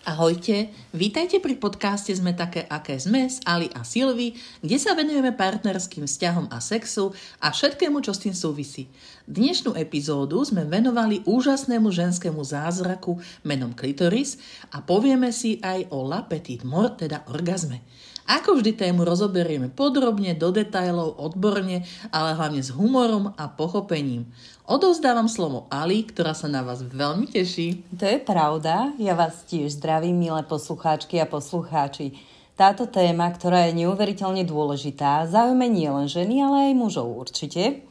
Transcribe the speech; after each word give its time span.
Ahojte, 0.00 0.72
vítajte 0.96 1.44
pri 1.44 1.60
podcaste 1.60 2.08
Sme 2.16 2.32
také, 2.32 2.64
aké 2.72 2.96
sme 2.96 3.28
s 3.28 3.36
Ali 3.44 3.68
a 3.76 3.84
Silvi, 3.84 4.32
kde 4.64 4.80
sa 4.80 4.96
venujeme 4.96 5.28
partnerským 5.36 6.08
vzťahom 6.08 6.48
a 6.48 6.56
sexu 6.56 7.12
a 7.36 7.52
všetkému, 7.52 8.00
čo 8.00 8.16
s 8.16 8.24
tým 8.24 8.32
súvisí. 8.32 8.88
Dnešnú 9.28 9.76
epizódu 9.76 10.40
sme 10.40 10.64
venovali 10.64 11.20
úžasnému 11.28 11.92
ženskému 11.92 12.40
zázraku 12.40 13.20
menom 13.44 13.76
klitoris 13.76 14.40
a 14.72 14.80
povieme 14.80 15.36
si 15.36 15.60
aj 15.60 15.92
o 15.92 16.00
la 16.08 16.24
petite 16.24 16.64
mort, 16.64 17.04
teda 17.04 17.28
orgazme. 17.28 17.84
Ako 18.28 18.60
vždy 18.60 18.76
tému 18.76 19.06
rozoberieme 19.06 19.72
podrobne, 19.72 20.36
do 20.36 20.52
detajlov, 20.52 21.16
odborne, 21.16 21.86
ale 22.12 22.36
hlavne 22.36 22.60
s 22.60 22.74
humorom 22.74 23.32
a 23.38 23.44
pochopením. 23.48 24.28
Odovzdávam 24.68 25.26
slovo 25.26 25.66
Ali, 25.66 26.06
ktorá 26.06 26.36
sa 26.36 26.46
na 26.46 26.62
vás 26.62 26.84
veľmi 26.84 27.26
teší. 27.26 27.82
To 27.96 28.06
je 28.06 28.18
pravda. 28.22 28.94
Ja 29.02 29.18
vás 29.18 29.42
tiež 29.48 29.80
zdravím, 29.80 30.20
milé 30.20 30.46
poslucháčky 30.46 31.18
a 31.18 31.26
poslucháči. 31.26 32.14
Táto 32.54 32.84
téma, 32.84 33.32
ktorá 33.32 33.66
je 33.66 33.82
neuveriteľne 33.82 34.44
dôležitá, 34.44 35.24
zaujme 35.26 35.64
nielen 35.64 36.06
ženy, 36.06 36.44
ale 36.44 36.56
aj 36.70 36.74
mužov 36.76 37.08
určite. 37.08 37.82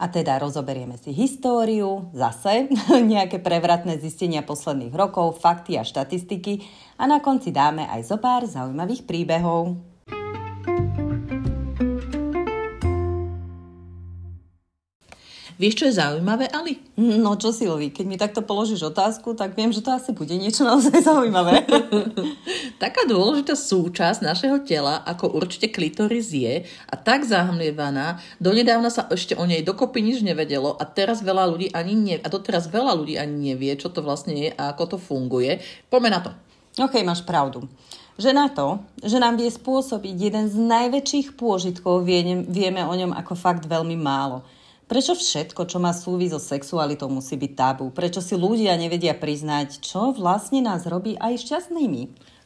A 0.00 0.08
teda 0.08 0.40
rozoberieme 0.40 0.96
si 0.96 1.12
históriu, 1.12 2.08
zase 2.16 2.72
nejaké 3.12 3.38
prevratné 3.42 4.00
zistenia 4.00 4.40
posledných 4.40 4.96
rokov, 4.96 5.40
fakty 5.42 5.76
a 5.76 5.84
štatistiky 5.84 6.64
a 6.96 7.04
na 7.04 7.20
konci 7.20 7.52
dáme 7.52 7.84
aj 7.84 8.00
zo 8.08 8.16
pár 8.16 8.48
zaujímavých 8.48 9.04
príbehov. 9.04 9.91
Vieš, 15.62 15.78
čo 15.78 15.86
je 15.86 15.94
zaujímavé, 16.02 16.50
Ali? 16.50 16.82
No 16.98 17.38
čo 17.38 17.54
Silvi, 17.54 17.94
keď 17.94 18.04
mi 18.10 18.18
takto 18.18 18.42
položíš 18.42 18.82
otázku, 18.82 19.38
tak 19.38 19.54
viem, 19.54 19.70
že 19.70 19.78
to 19.78 19.94
asi 19.94 20.10
bude 20.10 20.34
niečo 20.34 20.66
naozaj 20.66 20.98
zaujímavé. 21.06 21.62
Taká 22.82 23.06
dôležitá 23.06 23.54
súčasť 23.54 24.26
našeho 24.26 24.58
tela, 24.66 24.98
ako 25.06 25.30
určite 25.38 25.70
klitoris 25.70 26.34
je 26.34 26.66
a 26.66 26.94
tak 26.98 27.22
zahmlievaná, 27.22 28.18
donedávna 28.42 28.90
sa 28.90 29.06
ešte 29.06 29.38
o 29.38 29.46
nej 29.46 29.62
dokopy 29.62 30.02
nič 30.02 30.26
nevedelo 30.26 30.74
a 30.74 30.82
teraz 30.82 31.22
veľa 31.22 31.46
ľudí 31.54 31.70
ani 31.70 31.94
ne, 31.94 32.16
a 32.18 32.26
doteraz 32.26 32.66
veľa 32.66 32.98
ľudí 32.98 33.14
ani 33.14 33.54
nevie, 33.54 33.78
čo 33.78 33.86
to 33.86 34.02
vlastne 34.02 34.34
je 34.34 34.50
a 34.50 34.74
ako 34.74 34.98
to 34.98 34.98
funguje. 34.98 35.62
Poďme 35.86 36.10
na 36.10 36.20
to. 36.26 36.30
OK, 36.82 37.06
máš 37.06 37.22
pravdu. 37.22 37.70
Že 38.18 38.34
na 38.34 38.50
to, 38.50 38.82
že 38.98 39.22
nám 39.22 39.38
vie 39.38 39.46
spôsobiť 39.46 40.14
jeden 40.26 40.50
z 40.50 40.58
najväčších 40.58 41.38
pôžitkov, 41.38 42.02
vieme 42.50 42.82
o 42.82 42.94
ňom 42.98 43.14
ako 43.14 43.38
fakt 43.38 43.70
veľmi 43.70 43.94
málo– 43.94 44.42
Prečo 44.92 45.16
všetko, 45.16 45.64
čo 45.64 45.80
má 45.80 45.96
súvis 45.96 46.36
so 46.36 46.40
sexualitou, 46.52 47.08
musí 47.08 47.40
byť 47.40 47.52
tabu? 47.56 47.88
Prečo 47.96 48.20
si 48.20 48.36
ľudia 48.36 48.76
nevedia 48.76 49.16
priznať, 49.16 49.80
čo 49.80 50.12
vlastne 50.12 50.60
nás 50.60 50.84
robí 50.84 51.16
aj 51.16 51.48
šťastnými? 51.48 52.02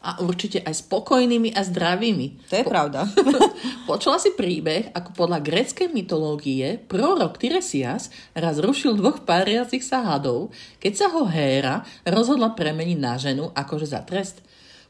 A 0.06 0.22
určite 0.22 0.62
aj 0.62 0.86
spokojnými 0.86 1.50
a 1.50 1.66
zdravými. 1.66 2.47
To 2.47 2.55
je 2.55 2.62
po- 2.62 2.70
pravda. 2.70 3.11
Počula 3.91 4.22
si 4.22 4.30
príbeh, 4.30 4.94
ako 4.94 5.27
podľa 5.27 5.42
gréckej 5.42 5.91
mytológie 5.91 6.78
prorok 6.86 7.34
Tyresias 7.34 8.14
raz 8.30 8.62
rušil 8.62 8.94
dvoch 8.94 9.27
páriacich 9.27 9.83
sa 9.83 10.06
hadov, 10.06 10.55
keď 10.78 10.92
sa 10.94 11.06
ho 11.19 11.27
Héra 11.27 11.83
rozhodla 12.06 12.55
premeniť 12.55 12.98
na 13.03 13.19
ženu 13.19 13.50
akože 13.58 13.91
za 13.91 14.06
trest. 14.06 14.38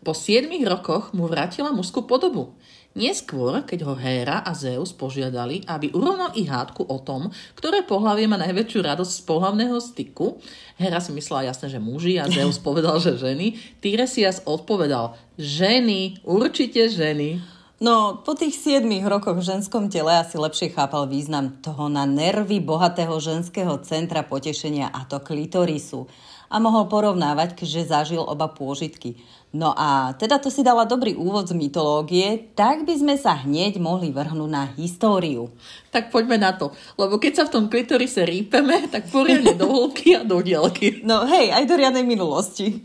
Po 0.04 0.12
7 0.12 0.52
rokoch 0.68 1.16
mu 1.16 1.24
vrátila 1.24 1.72
mužskú 1.72 2.04
podobu. 2.04 2.52
Neskôr, 2.96 3.60
keď 3.68 3.84
ho 3.84 3.92
Héra 3.92 4.40
a 4.40 4.56
Zeus 4.56 4.96
požiadali, 4.96 5.60
aby 5.68 5.92
urovnal 5.92 6.32
ich 6.32 6.48
hádku 6.48 6.88
o 6.88 6.96
tom, 7.04 7.28
ktoré 7.52 7.84
pohlavie 7.84 8.24
má 8.24 8.40
najväčšiu 8.40 8.80
radosť 8.80 9.12
z 9.12 9.22
pohlavného 9.28 9.76
styku, 9.76 10.40
Héra 10.80 10.96
si 11.04 11.12
myslela 11.12 11.44
jasne, 11.52 11.68
že 11.68 11.76
muži 11.76 12.16
a 12.16 12.24
Zeus 12.24 12.56
povedal, 12.66 12.96
že 12.96 13.20
ženy, 13.20 13.60
Tyresias 13.84 14.40
odpovedal, 14.48 15.12
ženy, 15.36 16.24
určite 16.24 16.88
ženy. 16.88 17.44
No, 17.76 18.24
po 18.24 18.32
tých 18.32 18.56
7 18.56 18.88
rokoch 19.04 19.36
v 19.36 19.44
ženskom 19.44 19.92
tele 19.92 20.16
asi 20.16 20.40
lepšie 20.40 20.72
chápal 20.72 21.04
význam 21.04 21.60
toho 21.60 21.92
na 21.92 22.08
nervy 22.08 22.64
bohatého 22.64 23.20
ženského 23.20 23.76
centra 23.84 24.24
potešenia 24.24 24.88
a 24.88 25.04
to 25.04 25.20
klitorisu 25.20 26.08
a 26.46 26.56
mohol 26.62 26.86
porovnávať, 26.86 27.58
keďže 27.58 27.90
zažil 27.90 28.22
oba 28.22 28.50
pôžitky. 28.50 29.18
No 29.56 29.72
a 29.72 30.12
teda 30.20 30.36
to 30.36 30.52
si 30.52 30.60
dala 30.60 30.84
dobrý 30.84 31.16
úvod 31.16 31.48
z 31.48 31.56
mytológie, 31.56 32.52
tak 32.52 32.84
by 32.84 32.94
sme 32.98 33.14
sa 33.16 33.40
hneď 33.40 33.80
mohli 33.80 34.12
vrhnúť 34.12 34.50
na 34.52 34.68
históriu. 34.76 35.48
Tak 35.88 36.12
poďme 36.12 36.36
na 36.36 36.52
to, 36.52 36.76
lebo 37.00 37.16
keď 37.16 37.32
sa 37.40 37.44
v 37.48 37.52
tom 37.56 37.64
klitorise 37.72 38.26
rípeme, 38.28 38.84
tak 38.92 39.08
poriadne 39.08 39.56
do 39.56 39.64
hĺbky 39.64 40.18
a 40.18 40.22
do 40.28 40.44
dielky. 40.44 41.00
No 41.00 41.24
hej, 41.24 41.56
aj 41.56 41.64
do 41.64 41.74
riadnej 41.78 42.04
minulosti. 42.04 42.84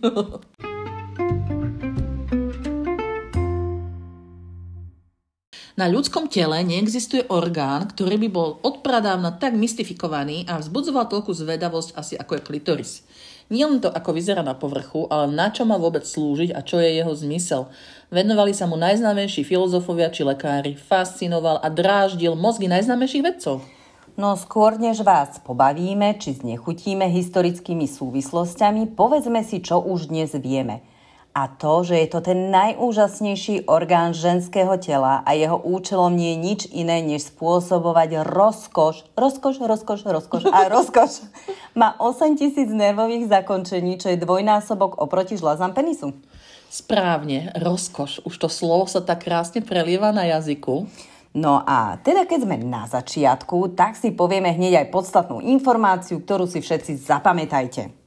Na 5.82 5.90
ľudskom 5.90 6.30
tele 6.30 6.62
neexistuje 6.62 7.26
orgán, 7.32 7.90
ktorý 7.90 8.22
by 8.22 8.30
bol 8.30 8.62
odpradávna 8.62 9.42
tak 9.42 9.58
mystifikovaný 9.58 10.46
a 10.46 10.62
vzbudzoval 10.62 11.10
toľku 11.10 11.34
zvedavosť 11.34 11.98
asi 11.98 12.14
ako 12.20 12.38
je 12.38 12.42
klitoris. 12.46 12.94
Nie 13.52 13.68
len 13.68 13.84
to, 13.84 13.92
ako 13.92 14.16
vyzerá 14.16 14.40
na 14.48 14.56
povrchu, 14.56 15.12
ale 15.12 15.28
na 15.28 15.52
čo 15.52 15.68
má 15.68 15.76
vôbec 15.76 16.08
slúžiť 16.08 16.56
a 16.56 16.64
čo 16.64 16.80
je 16.80 16.96
jeho 16.96 17.12
zmysel. 17.12 17.68
Venovali 18.08 18.56
sa 18.56 18.64
mu 18.64 18.80
najznámejší 18.80 19.44
filozofovia 19.44 20.08
či 20.08 20.24
lekári, 20.24 20.80
fascinoval 20.80 21.60
a 21.60 21.68
dráždil 21.68 22.40
mozgy 22.40 22.72
najznámejších 22.72 23.26
vedcov. 23.28 23.60
No 24.16 24.40
skôr 24.40 24.80
než 24.80 25.04
vás 25.04 25.44
pobavíme 25.44 26.16
či 26.16 26.40
znechutíme 26.40 27.12
historickými 27.12 27.92
súvislostiami, 27.92 28.96
povedzme 28.96 29.44
si, 29.44 29.60
čo 29.60 29.84
už 29.84 30.08
dnes 30.08 30.32
vieme– 30.40 30.80
a 31.32 31.48
to, 31.48 31.88
že 31.88 31.96
je 31.96 32.08
to 32.12 32.20
ten 32.20 32.52
najúžasnejší 32.52 33.64
orgán 33.72 34.12
ženského 34.12 34.76
tela 34.76 35.24
a 35.24 35.32
jeho 35.32 35.56
účelom 35.56 36.12
nie 36.12 36.36
je 36.36 36.44
nič 36.44 36.62
iné, 36.76 37.00
než 37.00 37.32
spôsobovať 37.32 38.28
rozkoš, 38.28 39.08
rozkoš, 39.16 39.64
rozkoš, 39.64 40.00
rozkoš 40.04 40.44
a 40.52 40.68
rozkoš. 40.68 41.24
Má 41.80 41.96
8 42.04 42.36
tisíc 42.36 42.68
nervových 42.68 43.32
zakončení, 43.32 43.96
čo 43.96 44.12
je 44.12 44.20
dvojnásobok 44.20 45.00
oproti 45.00 45.40
žlazám 45.40 45.72
penisu. 45.72 46.12
Správne, 46.68 47.56
rozkoš. 47.56 48.28
Už 48.28 48.36
to 48.36 48.52
slovo 48.52 48.88
sa 48.92 49.00
tak 49.00 49.24
krásne 49.24 49.64
prelieva 49.64 50.12
na 50.12 50.28
jazyku. 50.28 50.88
No 51.32 51.64
a 51.64 51.96
teda 52.04 52.28
keď 52.28 52.44
sme 52.44 52.60
na 52.60 52.92
začiatku, 52.92 53.72
tak 53.72 53.96
si 53.96 54.12
povieme 54.12 54.52
hneď 54.52 54.84
aj 54.84 54.92
podstatnú 54.92 55.40
informáciu, 55.40 56.20
ktorú 56.20 56.44
si 56.44 56.60
všetci 56.60 57.00
zapamätajte. 57.08 58.01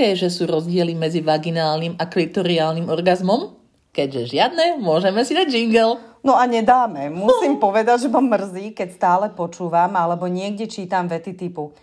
Aké 0.00 0.16
že 0.16 0.32
sú 0.32 0.48
rozdiely 0.48 0.96
medzi 0.96 1.20
vaginálnym 1.20 2.00
a 2.00 2.08
klitoriálnym 2.08 2.88
orgazmom? 2.88 3.52
Keďže 3.92 4.32
žiadne, 4.32 4.80
môžeme 4.80 5.20
si 5.28 5.36
dať 5.36 5.52
jingle. 5.52 6.00
No 6.24 6.40
a 6.40 6.48
nedáme. 6.48 7.12
Musím 7.12 7.60
povedať, 7.60 8.08
že 8.08 8.08
ma 8.08 8.24
mrzí, 8.24 8.72
keď 8.72 8.96
stále 8.96 9.26
počúvam 9.28 9.92
alebo 9.92 10.24
niekde 10.24 10.72
čítam 10.72 11.04
vety 11.04 11.36
typu 11.36 11.76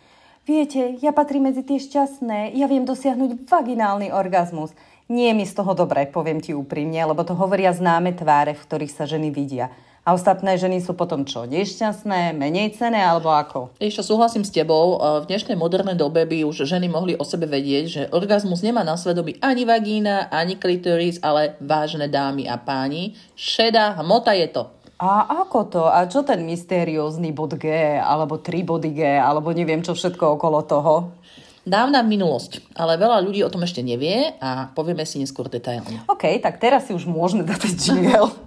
Viete, 0.49 0.97
ja 1.03 1.13
patrím 1.13 1.51
medzi 1.51 1.61
tie 1.61 1.77
šťastné, 1.77 2.55
ja 2.57 2.65
viem 2.65 2.87
dosiahnuť 2.87 3.51
vaginálny 3.51 4.09
orgazmus. 4.09 4.73
Nie 5.11 5.29
je 5.29 5.37
mi 5.37 5.45
z 5.45 5.53
toho 5.53 5.77
dobré, 5.77 6.09
poviem 6.09 6.41
ti 6.41 6.57
úprimne, 6.57 6.97
lebo 7.03 7.21
to 7.21 7.37
hovoria 7.37 7.75
známe 7.75 8.17
tváre, 8.17 8.55
v 8.55 8.63
ktorých 8.65 8.95
sa 8.95 9.03
ženy 9.03 9.29
vidia. 9.29 9.69
A 10.07 10.15
ostatné 10.15 10.55
ženy 10.55 10.79
sú 10.79 10.95
potom 10.95 11.27
čo? 11.27 11.43
Nešťastné, 11.43 12.31
menej 12.31 12.79
cené 12.79 13.03
alebo 13.03 13.27
ako? 13.27 13.75
Ešte 13.75 14.07
súhlasím 14.07 14.47
s 14.47 14.55
tebou. 14.55 14.95
V 15.03 15.27
dnešnej 15.27 15.59
modernej 15.59 15.99
dobe 15.99 16.23
by 16.23 16.47
už 16.47 16.63
ženy 16.63 16.87
mohli 16.87 17.19
o 17.19 17.27
sebe 17.27 17.43
vedieť, 17.43 17.85
že 17.91 18.01
orgazmus 18.15 18.63
nemá 18.63 18.87
na 18.87 18.95
svedomí 18.95 19.35
ani 19.43 19.67
vagína, 19.67 20.31
ani 20.31 20.55
klitoris, 20.55 21.19
ale 21.19 21.59
vážne 21.59 22.07
dámy 22.07 22.47
a 22.47 22.55
páni. 22.55 23.19
Šedá 23.35 23.99
hmota 23.99 24.31
je 24.31 24.47
to. 24.47 24.71
A 24.95 25.43
ako 25.43 25.59
to? 25.67 25.83
A 25.91 26.07
čo 26.07 26.23
ten 26.23 26.39
mysteriózny 26.47 27.35
bod 27.35 27.59
G, 27.59 27.67
alebo 27.99 28.39
tri 28.39 28.63
body 28.63 28.95
G, 28.95 29.19
alebo 29.19 29.51
neviem 29.51 29.83
čo 29.83 29.91
všetko 29.91 30.39
okolo 30.39 30.63
toho? 30.63 31.19
Dávna 31.67 31.99
minulosť, 31.99 32.79
ale 32.79 32.95
veľa 32.95 33.27
ľudí 33.27 33.43
o 33.43 33.51
tom 33.51 33.67
ešte 33.67 33.83
nevie 33.83 34.39
a 34.39 34.71
povieme 34.71 35.03
si 35.03 35.19
neskôr 35.19 35.51
detailne. 35.51 36.07
OK, 36.07 36.39
tak 36.39 36.63
teraz 36.63 36.87
si 36.87 36.95
už 36.95 37.03
môžeme 37.03 37.43
dať 37.43 37.75
jingle. 37.75 38.31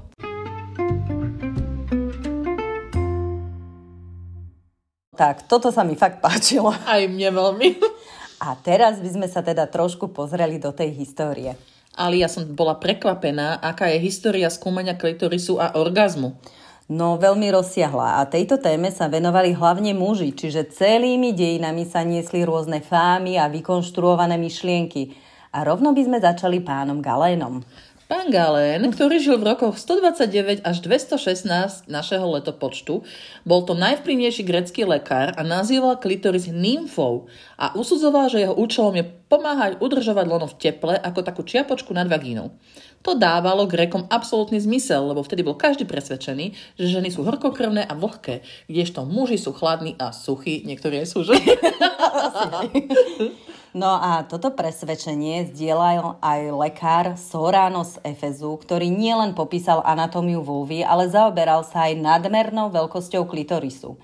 Tak, 5.20 5.44
toto 5.44 5.68
sa 5.68 5.84
mi 5.84 6.00
fakt 6.00 6.24
páčilo. 6.24 6.72
Aj 6.88 7.04
mne 7.04 7.28
veľmi. 7.28 7.76
A 8.40 8.56
teraz 8.56 9.04
by 9.04 9.20
sme 9.20 9.28
sa 9.28 9.44
teda 9.44 9.68
trošku 9.68 10.08
pozreli 10.16 10.56
do 10.56 10.72
tej 10.72 10.96
histórie. 10.96 11.60
Ale 11.92 12.16
ja 12.16 12.24
som 12.24 12.48
bola 12.48 12.80
prekvapená, 12.80 13.60
aká 13.60 13.92
je 13.92 14.00
história 14.00 14.48
skúmania 14.48 14.96
klitorisu 14.96 15.60
a 15.60 15.76
orgazmu. 15.76 16.40
No 16.88 17.20
veľmi 17.20 17.52
rozsiahla 17.52 18.16
a 18.16 18.26
tejto 18.32 18.56
téme 18.56 18.88
sa 18.88 19.12
venovali 19.12 19.52
hlavne 19.52 19.92
muži, 19.92 20.32
čiže 20.32 20.72
celými 20.72 21.36
dejinami 21.36 21.84
sa 21.84 22.00
niesli 22.00 22.40
rôzne 22.40 22.80
fámy 22.80 23.36
a 23.36 23.52
vykonštruované 23.52 24.40
myšlienky. 24.40 25.12
A 25.52 25.68
rovno 25.68 25.92
by 25.92 26.00
sme 26.00 26.18
začali 26.24 26.64
pánom 26.64 27.04
Galénom. 27.04 27.60
Pán 28.10 28.26
Galén, 28.26 28.82
ktorý 28.90 29.22
žil 29.22 29.38
v 29.38 29.54
rokoch 29.54 29.78
129 29.78 30.66
až 30.66 30.82
216 30.82 31.86
našeho 31.86 32.26
letopočtu, 32.26 33.06
bol 33.46 33.62
to 33.62 33.78
najvplyvnejší 33.78 34.42
grecký 34.42 34.82
lekár 34.82 35.30
a 35.38 35.46
nazýval 35.46 35.94
klitoris 35.94 36.50
nymfou 36.50 37.30
a 37.54 37.70
usudzoval, 37.78 38.26
že 38.26 38.42
jeho 38.42 38.58
účelom 38.58 38.98
je 38.98 39.06
pomáhať 39.30 39.78
udržovať 39.78 40.26
lono 40.26 40.50
v 40.50 40.58
teple 40.58 40.98
ako 40.98 41.22
takú 41.22 41.46
čiapočku 41.46 41.94
nad 41.94 42.10
vagínou. 42.10 42.50
To 43.06 43.14
dávalo 43.14 43.70
Grékom 43.70 44.10
absolútny 44.10 44.58
zmysel, 44.58 45.14
lebo 45.14 45.22
vtedy 45.22 45.46
bol 45.46 45.54
každý 45.54 45.86
presvedčený, 45.86 46.50
že 46.82 46.90
ženy 46.90 47.14
sú 47.14 47.22
horkokrvné 47.22 47.86
a 47.86 47.94
vlhké, 47.94 48.42
kdežto 48.66 49.06
muži 49.06 49.38
sú 49.38 49.54
chladní 49.54 49.94
a 50.02 50.10
suchí, 50.10 50.66
niektorí 50.66 50.98
aj 50.98 51.14
sú, 51.14 51.22
že? 51.22 51.38
No 53.70 54.02
a 54.02 54.26
toto 54.26 54.50
presvedčenie 54.50 55.46
zdieľal 55.54 56.18
aj 56.18 56.40
lekár 56.50 57.06
Sorano 57.14 57.86
z 57.86 58.02
Efezu, 58.02 58.58
ktorý 58.58 58.90
nielen 58.90 59.38
popísal 59.38 59.78
anatómiu 59.86 60.42
vulvy, 60.42 60.82
ale 60.82 61.06
zaoberal 61.06 61.62
sa 61.62 61.86
aj 61.86 62.02
nadmernou 62.02 62.74
veľkosťou 62.74 63.30
klitorisu. 63.30 63.94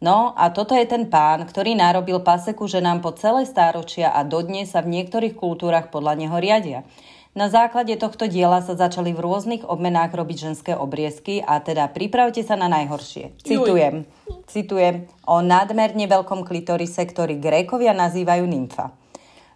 No 0.00 0.32
a 0.32 0.48
toto 0.48 0.72
je 0.72 0.88
ten 0.88 1.12
pán, 1.12 1.44
ktorý 1.44 1.76
narobil 1.76 2.24
paseku 2.24 2.64
ženám 2.64 3.04
po 3.04 3.12
celé 3.12 3.44
stáročia 3.44 4.08
a 4.08 4.24
dodnes 4.24 4.72
sa 4.72 4.80
v 4.80 4.96
niektorých 4.96 5.36
kultúrach 5.36 5.92
podľa 5.92 6.16
neho 6.16 6.36
riadia. 6.40 6.88
Na 7.36 7.52
základe 7.52 7.92
tohto 8.00 8.24
diela 8.24 8.64
sa 8.64 8.72
začali 8.72 9.12
v 9.12 9.20
rôznych 9.20 9.68
obmenách 9.68 10.16
robiť 10.16 10.50
ženské 10.50 10.72
obriezky 10.72 11.44
a 11.44 11.60
teda 11.60 11.92
pripravte 11.92 12.40
sa 12.40 12.56
na 12.56 12.72
najhoršie. 12.72 13.36
Citujem, 13.44 14.08
citujem 14.48 15.04
o 15.28 15.44
nadmerne 15.44 16.08
veľkom 16.08 16.48
klitorise, 16.48 17.04
ktorý 17.04 17.36
Grékovia 17.36 17.92
nazývajú 17.92 18.48
nymfa. 18.48 18.96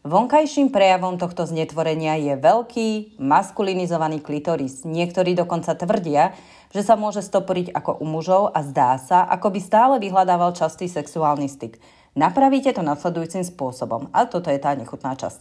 Vonkajším 0.04 0.68
prejavom 0.68 1.16
tohto 1.16 1.48
znetvorenia 1.48 2.20
je 2.20 2.36
veľký, 2.36 3.16
maskulinizovaný 3.16 4.20
klitoris. 4.20 4.84
Niektorí 4.84 5.32
dokonca 5.32 5.72
tvrdia, 5.72 6.36
že 6.76 6.84
sa 6.84 6.92
môže 6.92 7.24
stoporiť 7.24 7.72
ako 7.72 8.04
u 8.04 8.06
mužov 8.12 8.52
a 8.52 8.60
zdá 8.60 9.00
sa, 9.00 9.24
ako 9.24 9.56
by 9.56 9.60
stále 9.64 9.96
vyhľadával 9.96 10.52
častý 10.52 10.92
sexuálny 10.92 11.48
styk. 11.48 11.80
Napravíte 12.20 12.76
to 12.76 12.84
nasledujúcim 12.84 13.48
spôsobom. 13.48 14.12
A 14.12 14.28
toto 14.28 14.52
je 14.52 14.60
tá 14.60 14.76
nechutná 14.76 15.16
časť. 15.16 15.40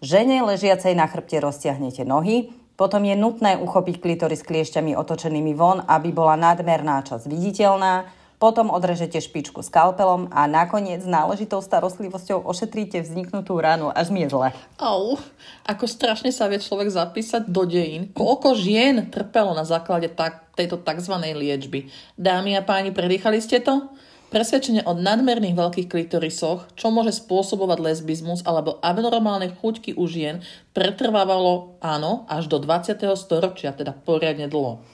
Žene 0.00 0.40
ležiacej 0.40 0.96
na 0.96 1.04
chrbte 1.04 1.36
roztiahnete 1.44 2.08
nohy, 2.08 2.48
potom 2.80 3.04
je 3.04 3.12
nutné 3.12 3.60
uchopiť 3.60 4.00
klitoris 4.00 4.40
kliešťami 4.40 4.96
otočenými 4.96 5.52
von, 5.52 5.84
aby 5.84 6.16
bola 6.16 6.40
nadmerná 6.40 7.04
časť 7.04 7.28
viditeľná, 7.28 8.08
potom 8.38 8.70
odrežete 8.70 9.18
špičku 9.18 9.66
skalpelom 9.66 10.30
a 10.30 10.46
nakoniec 10.46 11.02
náležitou 11.02 11.58
starostlivosťou 11.58 12.46
ošetríte 12.46 13.02
vzniknutú 13.02 13.58
ránu, 13.58 13.90
až 13.90 14.14
mi 14.14 14.22
je 14.22 14.30
zle. 14.30 14.54
Au, 14.78 15.18
ako 15.66 15.84
strašne 15.90 16.30
sa 16.30 16.46
vie 16.46 16.62
človek 16.62 16.88
zapísať 16.88 17.50
do 17.50 17.66
dejín. 17.66 18.14
Koľko 18.14 18.54
žien 18.54 19.10
trpelo 19.10 19.52
na 19.58 19.66
základe 19.66 20.06
tak, 20.14 20.54
tejto 20.54 20.78
tzv. 20.78 21.14
liečby. 21.18 21.90
Dámy 22.14 22.54
a 22.54 22.62
páni, 22.62 22.94
predýchali 22.94 23.42
ste 23.42 23.58
to? 23.58 23.90
Presvedčenie 24.28 24.84
o 24.84 24.92
nadmerných 24.92 25.56
veľkých 25.56 25.88
klitorisoch, 25.88 26.68
čo 26.76 26.92
môže 26.92 27.16
spôsobovať 27.16 27.80
lesbizmus 27.80 28.44
alebo 28.44 28.76
abnormálne 28.84 29.56
chuťky 29.56 29.96
u 29.96 30.04
žien, 30.04 30.44
pretrvávalo, 30.76 31.80
áno, 31.80 32.28
až 32.28 32.44
do 32.52 32.60
20. 32.60 33.00
storočia, 33.16 33.72
teda 33.72 33.96
poriadne 33.96 34.44
dlho. 34.44 34.84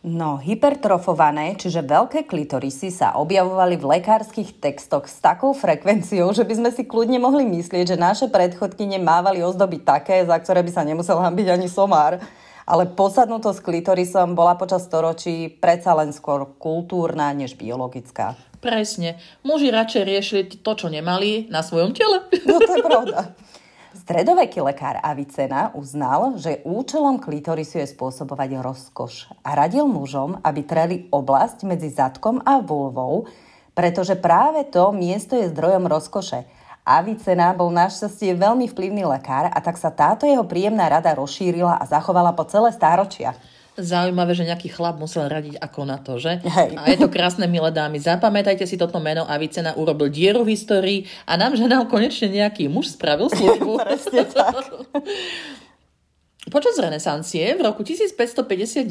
No, 0.00 0.40
hypertrofované, 0.40 1.60
čiže 1.60 1.84
veľké 1.84 2.24
klitorisy 2.24 2.88
sa 2.88 3.20
objavovali 3.20 3.76
v 3.76 4.00
lekárskych 4.00 4.56
textoch 4.56 5.04
s 5.04 5.20
takou 5.20 5.52
frekvenciou, 5.52 6.32
že 6.32 6.40
by 6.40 6.54
sme 6.56 6.70
si 6.72 6.88
kľudne 6.88 7.20
mohli 7.20 7.44
myslieť, 7.44 7.84
že 7.84 8.00
naše 8.00 8.32
predchodkyne 8.32 8.96
mávali 8.96 9.44
ozdoby 9.44 9.76
také, 9.84 10.24
za 10.24 10.40
ktoré 10.40 10.64
by 10.64 10.72
sa 10.72 10.88
nemusel 10.88 11.20
hambiť 11.20 11.52
ani 11.52 11.68
somár. 11.68 12.16
Ale 12.64 12.88
posadnutosť 12.88 13.60
klitorisom 13.60 14.32
bola 14.32 14.56
počas 14.56 14.88
storočí 14.88 15.52
predsa 15.60 15.92
len 15.92 16.16
skôr 16.16 16.48
kultúrna 16.56 17.36
než 17.36 17.60
biologická. 17.60 18.40
Presne. 18.64 19.20
Muži 19.44 19.68
radšej 19.68 20.02
riešili 20.04 20.42
to, 20.64 20.72
čo 20.80 20.88
nemali 20.88 21.48
na 21.52 21.60
svojom 21.60 21.92
tele. 21.92 22.24
No 22.48 22.56
to 22.56 22.72
je 22.72 22.80
pravda. 22.80 23.20
Stredoveký 24.10 24.58
lekár 24.66 24.98
Avicena 25.06 25.70
uznal, 25.70 26.34
že 26.34 26.66
účelom 26.66 27.22
klitorisu 27.22 27.78
je 27.78 27.94
spôsobovať 27.94 28.58
rozkoš 28.58 29.30
a 29.46 29.54
radil 29.54 29.86
mužom, 29.86 30.34
aby 30.42 30.66
treli 30.66 30.96
oblasť 31.14 31.62
medzi 31.62 31.94
zadkom 31.94 32.42
a 32.42 32.58
vulvou, 32.58 33.30
pretože 33.70 34.18
práve 34.18 34.66
to 34.66 34.90
miesto 34.90 35.38
je 35.38 35.54
zdrojom 35.54 35.86
rozkoše. 35.86 36.42
Avicena 36.82 37.54
bol 37.54 37.70
našťastie 37.70 38.34
veľmi 38.34 38.66
vplyvný 38.66 39.06
lekár 39.06 39.46
a 39.46 39.58
tak 39.62 39.78
sa 39.78 39.94
táto 39.94 40.26
jeho 40.26 40.42
príjemná 40.42 40.90
rada 40.90 41.14
rozšírila 41.14 41.78
a 41.78 41.86
zachovala 41.86 42.34
po 42.34 42.42
celé 42.50 42.74
stáročia 42.74 43.38
zaujímavé, 43.80 44.32
že 44.36 44.46
nejaký 44.46 44.68
chlap 44.70 45.00
musel 45.00 45.26
radiť 45.26 45.58
ako 45.58 45.80
na 45.88 45.98
to, 45.98 46.20
že? 46.20 46.40
Hej. 46.44 46.76
A 46.76 46.92
je 46.92 46.98
to 47.00 47.08
krásne, 47.08 47.48
milé 47.48 47.72
dámy. 47.72 47.98
Zapamätajte 47.98 48.68
si 48.68 48.76
toto 48.76 49.00
meno 49.00 49.24
a 49.24 49.34
Vicena 49.40 49.74
urobil 49.74 50.12
dieru 50.12 50.44
v 50.44 50.54
histórii 50.54 50.98
a 51.24 51.34
nám, 51.34 51.56
že 51.56 51.66
nám 51.66 51.88
konečne 51.88 52.30
nejaký 52.30 52.68
muž 52.68 52.94
spravil 52.94 53.32
službu. 53.32 53.80
Presne 53.88 54.22
tak. 54.28 54.54
Počas 56.50 56.74
renesancie 56.80 57.52
v 57.52 57.60
roku 57.62 57.84
1559 57.84 58.88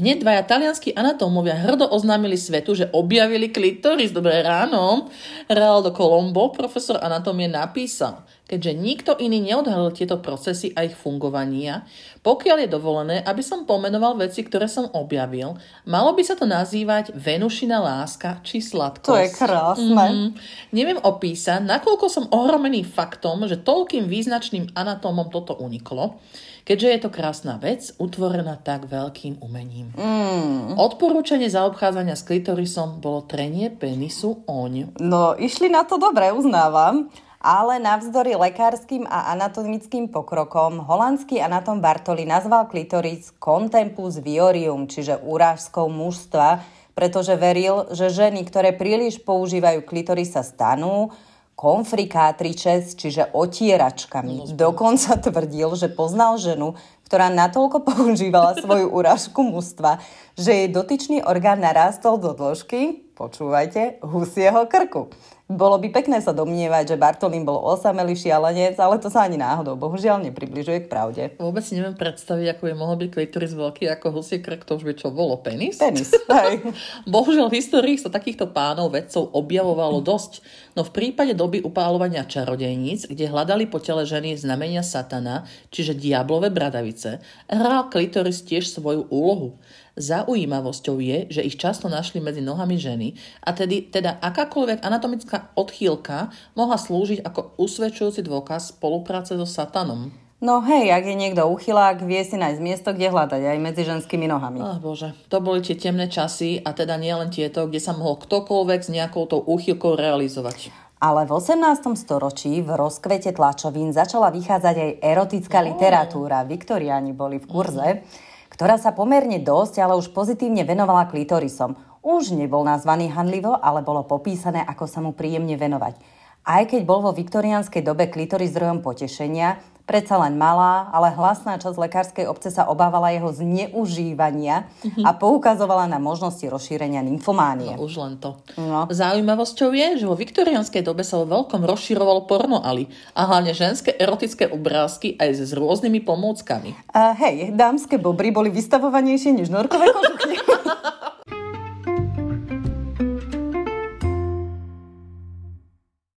hneď 0.00 0.22
dvaja 0.22 0.46
talianskí 0.46 0.94
anatómovia 0.94 1.58
hrdo 1.58 1.90
oznámili 1.90 2.38
svetu, 2.38 2.78
že 2.78 2.88
objavili 2.94 3.50
klitoris. 3.52 4.14
Dobré 4.14 4.40
ráno. 4.40 5.10
Realdo 5.50 5.90
Colombo, 5.92 6.54
profesor 6.54 7.02
anatómie, 7.02 7.50
napísal, 7.50 8.22
keďže 8.52 8.72
nikto 8.76 9.12
iný 9.16 9.40
neodhalil 9.40 9.96
tieto 9.96 10.20
procesy 10.20 10.76
a 10.76 10.84
ich 10.84 10.92
fungovania, 10.92 11.88
pokiaľ 12.20 12.56
je 12.60 12.68
dovolené, 12.68 13.16
aby 13.24 13.40
som 13.40 13.64
pomenoval 13.64 14.20
veci, 14.20 14.44
ktoré 14.44 14.68
som 14.68 14.92
objavil, 14.92 15.56
malo 15.88 16.12
by 16.12 16.20
sa 16.20 16.36
to 16.36 16.44
nazývať 16.44 17.16
Venušina 17.16 17.80
láska 17.80 18.44
či 18.44 18.60
sladkosť. 18.60 19.08
To 19.08 19.16
je 19.16 19.30
krásne. 19.32 19.96
Mm, 19.96 20.28
neviem 20.76 21.00
opísať, 21.00 21.64
nakoľko 21.64 22.06
som 22.12 22.28
ohromený 22.28 22.84
faktom, 22.84 23.48
že 23.48 23.56
toľkým 23.56 24.04
význačným 24.04 24.76
anatómom 24.76 25.32
toto 25.32 25.56
uniklo, 25.56 26.20
keďže 26.68 26.88
je 26.92 26.98
to 27.00 27.08
krásna 27.08 27.56
vec, 27.56 27.96
utvorená 27.96 28.60
tak 28.60 28.84
veľkým 28.84 29.40
umením. 29.40 29.96
Mm. 29.96 30.76
Odporúčanie 30.76 31.48
zaobchádzania 31.48 32.20
s 32.20 32.28
klitorisom 32.28 33.00
bolo 33.00 33.24
trenie 33.24 33.72
penisu 33.72 34.44
oň. 34.44 34.92
No, 35.00 35.32
išli 35.40 35.72
na 35.72 35.88
to 35.88 35.96
dobre, 35.96 36.28
uznávam. 36.36 37.08
Ale 37.42 37.82
navzdory 37.82 38.38
lekárskym 38.38 39.02
a 39.10 39.34
anatomickým 39.34 40.06
pokrokom 40.06 40.78
holandský 40.78 41.42
anatom 41.42 41.82
Bartoli 41.82 42.22
nazval 42.22 42.70
klitoris 42.70 43.34
contempus 43.42 44.22
viorium, 44.22 44.86
čiže 44.86 45.18
urážskou 45.18 45.90
mužstva, 45.90 46.62
pretože 46.94 47.34
veril, 47.34 47.90
že 47.90 48.14
ženy, 48.14 48.46
ktoré 48.46 48.70
príliš 48.70 49.18
používajú 49.26 49.82
klitoris 49.82 50.38
sa 50.38 50.46
stanú 50.46 51.10
konfrikátričes, 51.58 52.94
čiže 52.94 53.34
otieračkami. 53.34 54.54
Dokonca 54.54 55.18
tvrdil, 55.18 55.74
že 55.74 55.90
poznal 55.90 56.38
ženu, 56.38 56.78
ktorá 57.10 57.26
natoľko 57.26 57.82
používala 57.82 58.54
svoju 58.54 58.86
urážku 58.86 59.42
mužstva, 59.42 59.98
že 60.38 60.62
jej 60.64 60.68
dotyčný 60.70 61.26
orgán 61.26 61.58
narástol 61.58 62.22
do 62.22 62.38
dĺžky, 62.38 63.12
počúvajte, 63.18 63.98
husieho 64.00 64.64
krku. 64.70 65.10
Bolo 65.52 65.76
by 65.76 65.92
pekné 65.92 66.24
sa 66.24 66.32
domnievať, 66.32 66.94
že 66.94 67.00
Bartolín 67.00 67.44
bol 67.44 67.60
osamelý 67.60 68.16
šialenec, 68.16 68.80
ale 68.80 68.96
to 68.96 69.12
sa 69.12 69.28
ani 69.28 69.36
náhodou 69.36 69.76
bohužiaľ 69.76 70.24
nepribližuje 70.24 70.86
k 70.86 70.90
pravde. 70.90 71.22
Vôbec 71.36 71.60
si 71.60 71.76
neviem 71.76 71.92
predstaviť, 71.92 72.56
ako 72.56 72.72
je 72.72 72.74
mohol 72.74 72.96
byť 73.04 73.08
klitoris 73.12 73.52
veľký 73.52 73.84
ako 73.92 74.06
husie 74.16 74.40
krk, 74.40 74.64
to 74.64 74.80
už 74.80 74.84
by 74.88 74.94
čo 74.96 75.12
bolo, 75.12 75.36
penis? 75.44 75.76
Penis, 75.76 76.08
hej. 76.40 76.64
bohužiaľ 77.04 77.52
v 77.52 77.60
histórii 77.60 78.00
sa 78.00 78.08
takýchto 78.08 78.48
pánov 78.48 78.96
vedcov 78.96 79.28
objavovalo 79.36 80.00
dosť, 80.00 80.40
no 80.72 80.88
v 80.88 80.94
prípade 80.96 81.36
doby 81.36 81.60
upálovania 81.60 82.24
čarodejníc, 82.24 83.12
kde 83.12 83.28
hľadali 83.28 83.68
po 83.68 83.76
tele 83.76 84.08
ženy 84.08 84.40
znamenia 84.40 84.80
satana, 84.80 85.44
čiže 85.68 85.92
diablové 85.92 86.48
bradavice, 86.48 87.20
hral 87.52 87.92
klitoris 87.92 88.40
tiež 88.40 88.72
svoju 88.72 89.04
úlohu. 89.12 89.60
Zaujímavosťou 89.92 90.96
je, 91.04 91.28
že 91.28 91.44
ich 91.44 91.60
často 91.60 91.92
našli 91.92 92.24
medzi 92.24 92.40
nohami 92.40 92.80
ženy 92.80 93.12
a 93.44 93.52
tedy, 93.52 93.84
teda 93.84 94.16
akákoľvek 94.24 94.80
anatomická 94.80 95.52
odchýlka 95.52 96.32
mohla 96.56 96.80
slúžiť 96.80 97.20
ako 97.20 97.60
usvedčujúci 97.60 98.24
dôkaz 98.24 98.72
spolupráce 98.72 99.36
so 99.36 99.44
satanom. 99.44 100.08
No 100.42 100.64
hej, 100.64 100.90
ak 100.90 101.06
je 101.06 101.14
niekto 101.14 101.44
uchylák, 101.44 102.02
vie 102.02 102.24
si 102.24 102.34
nájsť 102.34 102.60
miesto, 102.64 102.90
kde 102.90 103.14
hľadať 103.14 103.42
aj 103.46 103.58
medzi 103.62 103.82
ženskými 103.86 104.26
nohami. 104.26 104.58
Ach 104.64 104.80
bože, 104.82 105.14
to 105.30 105.38
boli 105.38 105.62
tie 105.62 105.78
temné 105.78 106.10
časy 106.10 106.58
a 106.58 106.74
teda 106.74 106.98
nie 106.98 107.14
len 107.14 107.30
tieto, 107.30 107.68
kde 107.68 107.78
sa 107.78 107.94
mohol 107.94 108.18
ktokoľvek 108.18 108.80
s 108.82 108.90
nejakou 108.90 109.28
tou 109.28 109.44
úchylkou 109.44 109.94
realizovať. 109.94 110.74
Ale 110.98 111.30
v 111.30 111.36
18. 111.36 111.94
storočí 111.94 112.58
v 112.64 112.74
rozkvete 112.74 113.30
tlačovín 113.36 113.94
začala 113.94 114.34
vychádzať 114.34 114.76
aj 114.78 114.90
erotická 115.04 115.62
no. 115.62 115.66
literatúra. 115.74 116.42
Viktoriáni 116.42 117.12
boli 117.14 117.38
v 117.38 117.46
kurze. 117.46 117.88
Mm 118.00 118.31
ktorá 118.52 118.76
sa 118.76 118.92
pomerne 118.92 119.40
dosť, 119.40 119.80
ale 119.80 119.96
už 119.96 120.12
pozitívne 120.12 120.68
venovala 120.68 121.08
klitorisom. 121.08 121.72
Už 122.04 122.36
nebol 122.36 122.60
nazvaný 122.68 123.08
hanlivo, 123.08 123.56
ale 123.56 123.80
bolo 123.80 124.04
popísané, 124.04 124.60
ako 124.60 124.84
sa 124.84 125.00
mu 125.00 125.16
príjemne 125.16 125.56
venovať. 125.56 125.96
Aj 126.44 126.62
keď 126.68 126.82
bol 126.84 127.00
vo 127.00 127.16
viktoriánskej 127.16 127.80
dobe 127.80 128.12
klitoris 128.12 128.52
zdrojom 128.52 128.84
potešenia, 128.84 129.62
Predsa 129.82 130.14
len 130.22 130.38
malá, 130.38 130.86
ale 130.94 131.10
hlasná 131.10 131.58
časť 131.58 131.74
lekárskej 131.74 132.24
obce 132.30 132.54
sa 132.54 132.70
obávala 132.70 133.10
jeho 133.10 133.34
zneužívania 133.34 134.70
a 135.02 135.10
poukazovala 135.10 135.90
na 135.90 135.98
možnosti 135.98 136.46
rozšírenia 136.46 137.02
nymfománie. 137.02 137.74
No, 137.74 137.84
už 137.84 137.98
len 137.98 138.14
to. 138.22 138.38
No. 138.54 138.86
Zaujímavosťou 138.86 139.74
je, 139.74 139.88
že 140.02 140.06
vo 140.06 140.14
viktoriánskej 140.14 140.86
dobe 140.86 141.02
sa 141.02 141.18
vo 141.18 141.26
veľkom 141.26 141.66
rozširovalo 141.66 142.30
porno 142.30 142.62
ali 142.62 142.86
a 143.18 143.26
hlavne 143.26 143.50
ženské 143.52 143.90
erotické 143.98 144.46
obrázky 144.46 145.18
aj 145.18 145.42
s 145.42 145.50
rôznymi 145.50 146.00
pomôckami. 146.06 146.78
A 146.94 147.12
hej, 147.18 147.50
dámske 147.50 147.98
bobry 147.98 148.30
boli 148.30 148.54
vystavovanejšie 148.54 149.34
než 149.34 149.50
norkové 149.50 149.90
kožuchy. 149.94 150.38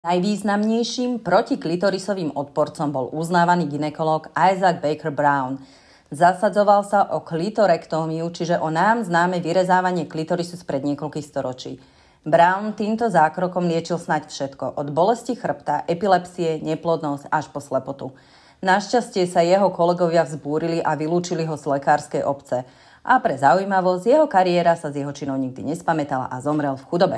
Najvýznamnejším 0.05 1.25
protiklitorisovým 1.25 2.37
odporcom 2.37 2.93
bol 2.93 3.09
uznávaný 3.09 3.65
ginekolog 3.65 4.29
Isaac 4.37 4.77
Baker 4.77 5.09
Brown. 5.09 5.57
Zasadzoval 6.13 6.85
sa 6.85 7.09
o 7.09 7.25
klitorektómiu, 7.25 8.29
čiže 8.29 8.61
o 8.61 8.69
nám 8.69 9.01
známe 9.01 9.41
vyrezávanie 9.41 10.05
klitorisu 10.05 10.61
spred 10.61 10.85
niekoľkých 10.85 11.25
storočí. 11.25 11.81
Brown 12.21 12.77
týmto 12.77 13.09
zákrokom 13.09 13.65
liečil 13.65 13.97
snať 13.97 14.29
všetko, 14.29 14.77
od 14.77 14.93
bolesti 14.93 15.33
chrbta, 15.33 15.89
epilepsie, 15.89 16.61
neplodnosť 16.61 17.25
až 17.33 17.49
po 17.49 17.57
slepotu. 17.57 18.13
Našťastie 18.61 19.25
sa 19.25 19.41
jeho 19.41 19.73
kolegovia 19.73 20.21
vzbúrili 20.21 20.85
a 20.85 20.93
vylúčili 20.93 21.49
ho 21.49 21.57
z 21.57 21.65
lekárskej 21.65 22.21
obce. 22.21 22.61
A 23.01 23.17
pre 23.17 23.41
zaujímavosť, 23.41 24.05
jeho 24.05 24.29
kariéra 24.29 24.77
sa 24.77 24.93
z 24.93 25.01
jeho 25.01 25.13
činov 25.17 25.41
nikdy 25.41 25.65
nespamätala 25.65 26.29
a 26.29 26.37
zomrel 26.45 26.77
v 26.77 26.85
chudobe. 26.93 27.17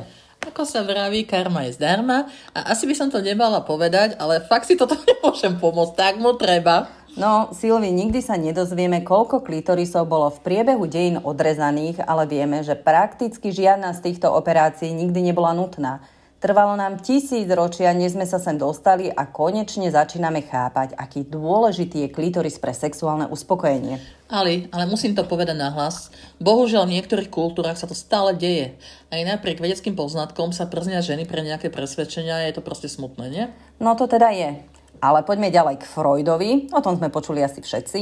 Ako 0.57 0.65
sa 0.65 0.81
vraví, 0.81 1.21
karma 1.21 1.69
je 1.69 1.77
zdarma 1.77 2.33
a 2.49 2.73
asi 2.73 2.89
by 2.89 2.97
som 2.97 3.13
to 3.13 3.21
nemala 3.21 3.61
povedať, 3.61 4.17
ale 4.17 4.41
fakt 4.41 4.65
si 4.65 4.73
toto 4.73 4.97
nemôžem 5.05 5.53
pomôcť, 5.53 5.93
tak 5.93 6.13
mu 6.17 6.33
treba. 6.33 6.89
No, 7.13 7.53
Silvi, 7.53 7.93
nikdy 7.93 8.25
sa 8.25 8.41
nedozvieme, 8.41 9.05
koľko 9.05 9.45
klitorisov 9.45 10.09
bolo 10.09 10.33
v 10.33 10.41
priebehu 10.41 10.89
dejín 10.89 11.21
odrezaných, 11.21 12.01
ale 12.01 12.25
vieme, 12.25 12.65
že 12.65 12.73
prakticky 12.73 13.53
žiadna 13.53 13.93
z 13.93 14.09
týchto 14.09 14.33
operácií 14.33 14.89
nikdy 14.97 15.29
nebola 15.29 15.53
nutná. 15.53 16.01
Trvalo 16.37 16.77
nám 16.77 17.01
tisíc 17.01 17.49
ročia, 17.49 17.89
než 17.97 18.13
sme 18.13 18.21
sa 18.29 18.37
sem 18.37 18.61
dostali 18.61 19.09
a 19.09 19.25
konečne 19.25 19.89
začíname 19.89 20.45
chápať, 20.45 20.93
aký 20.93 21.25
dôležitý 21.25 22.05
je 22.05 22.13
klitoris 22.13 22.61
pre 22.61 22.77
sexuálne 22.77 23.25
uspokojenie. 23.25 23.97
Ali, 24.29 24.69
ale 24.69 24.85
musím 24.85 25.17
to 25.17 25.25
povedať 25.25 25.57
nahlas. 25.57 26.13
Bohužiaľ 26.37 26.85
v 26.85 27.01
niektorých 27.01 27.33
kultúrach 27.33 27.81
sa 27.81 27.89
to 27.89 27.97
stále 27.97 28.37
deje. 28.37 28.77
Aj 29.09 29.17
napriek 29.25 29.57
vedeckým 29.57 29.97
poznatkom 29.97 30.53
sa 30.53 30.69
prznia 30.69 31.01
ženy 31.01 31.25
pre 31.25 31.41
nejaké 31.41 31.73
presvedčenia, 31.73 32.45
je 32.45 32.53
to 32.53 32.61
proste 32.61 32.85
smutné, 32.85 33.25
nie? 33.33 33.45
No 33.81 33.97
to 33.97 34.05
teda 34.05 34.29
je. 34.29 34.61
Ale 35.01 35.25
poďme 35.25 35.49
ďalej 35.49 35.81
k 35.81 35.89
Freudovi, 35.89 36.69
o 36.69 36.81
tom 36.85 37.01
sme 37.01 37.09
počuli 37.09 37.41
asi 37.41 37.65
všetci. 37.65 38.01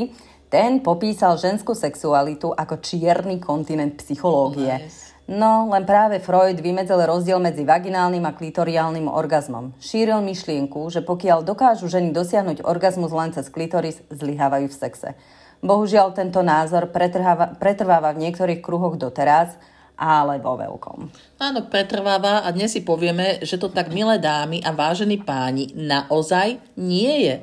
Ten 0.51 0.83
popísal 0.83 1.39
ženskú 1.39 1.71
sexualitu 1.71 2.51
ako 2.51 2.83
čierny 2.83 3.39
kontinent 3.39 3.95
psychológie. 4.03 4.75
Nice. 4.75 5.04
No, 5.25 5.65
len 5.73 5.89
práve 5.89 6.21
Freud 6.21 6.61
vymedzil 6.61 7.01
rozdiel 7.01 7.41
medzi 7.41 7.65
vaginálnym 7.65 8.21
a 8.29 8.37
klitoriálnym 8.37 9.09
orgazmom. 9.09 9.73
Šíril 9.81 10.21
myšlienku, 10.21 10.85
že 10.93 11.01
pokiaľ 11.01 11.41
dokážu 11.41 11.89
ženy 11.89 12.13
dosiahnuť 12.13 12.61
orgazmus 12.61 13.09
len 13.09 13.33
cez 13.33 13.49
klitoris, 13.49 14.05
zlyhávajú 14.13 14.69
v 14.69 14.77
sexe. 14.77 15.09
Bohužiaľ, 15.65 16.13
tento 16.13 16.45
názor 16.45 16.93
pretrváva, 16.93 18.13
v 18.13 18.21
niektorých 18.21 18.61
kruhoch 18.61 19.01
doteraz, 19.01 19.57
ale 19.97 20.37
vo 20.37 20.61
veľkom. 20.61 21.09
Áno, 21.41 21.59
pretrváva 21.73 22.45
a 22.45 22.53
dnes 22.53 22.77
si 22.77 22.85
povieme, 22.85 23.41
že 23.41 23.57
to 23.57 23.73
tak 23.73 23.89
milé 23.89 24.21
dámy 24.21 24.61
a 24.61 24.69
vážení 24.77 25.17
páni 25.17 25.73
naozaj 25.73 26.61
nie 26.77 27.25
je. 27.25 27.35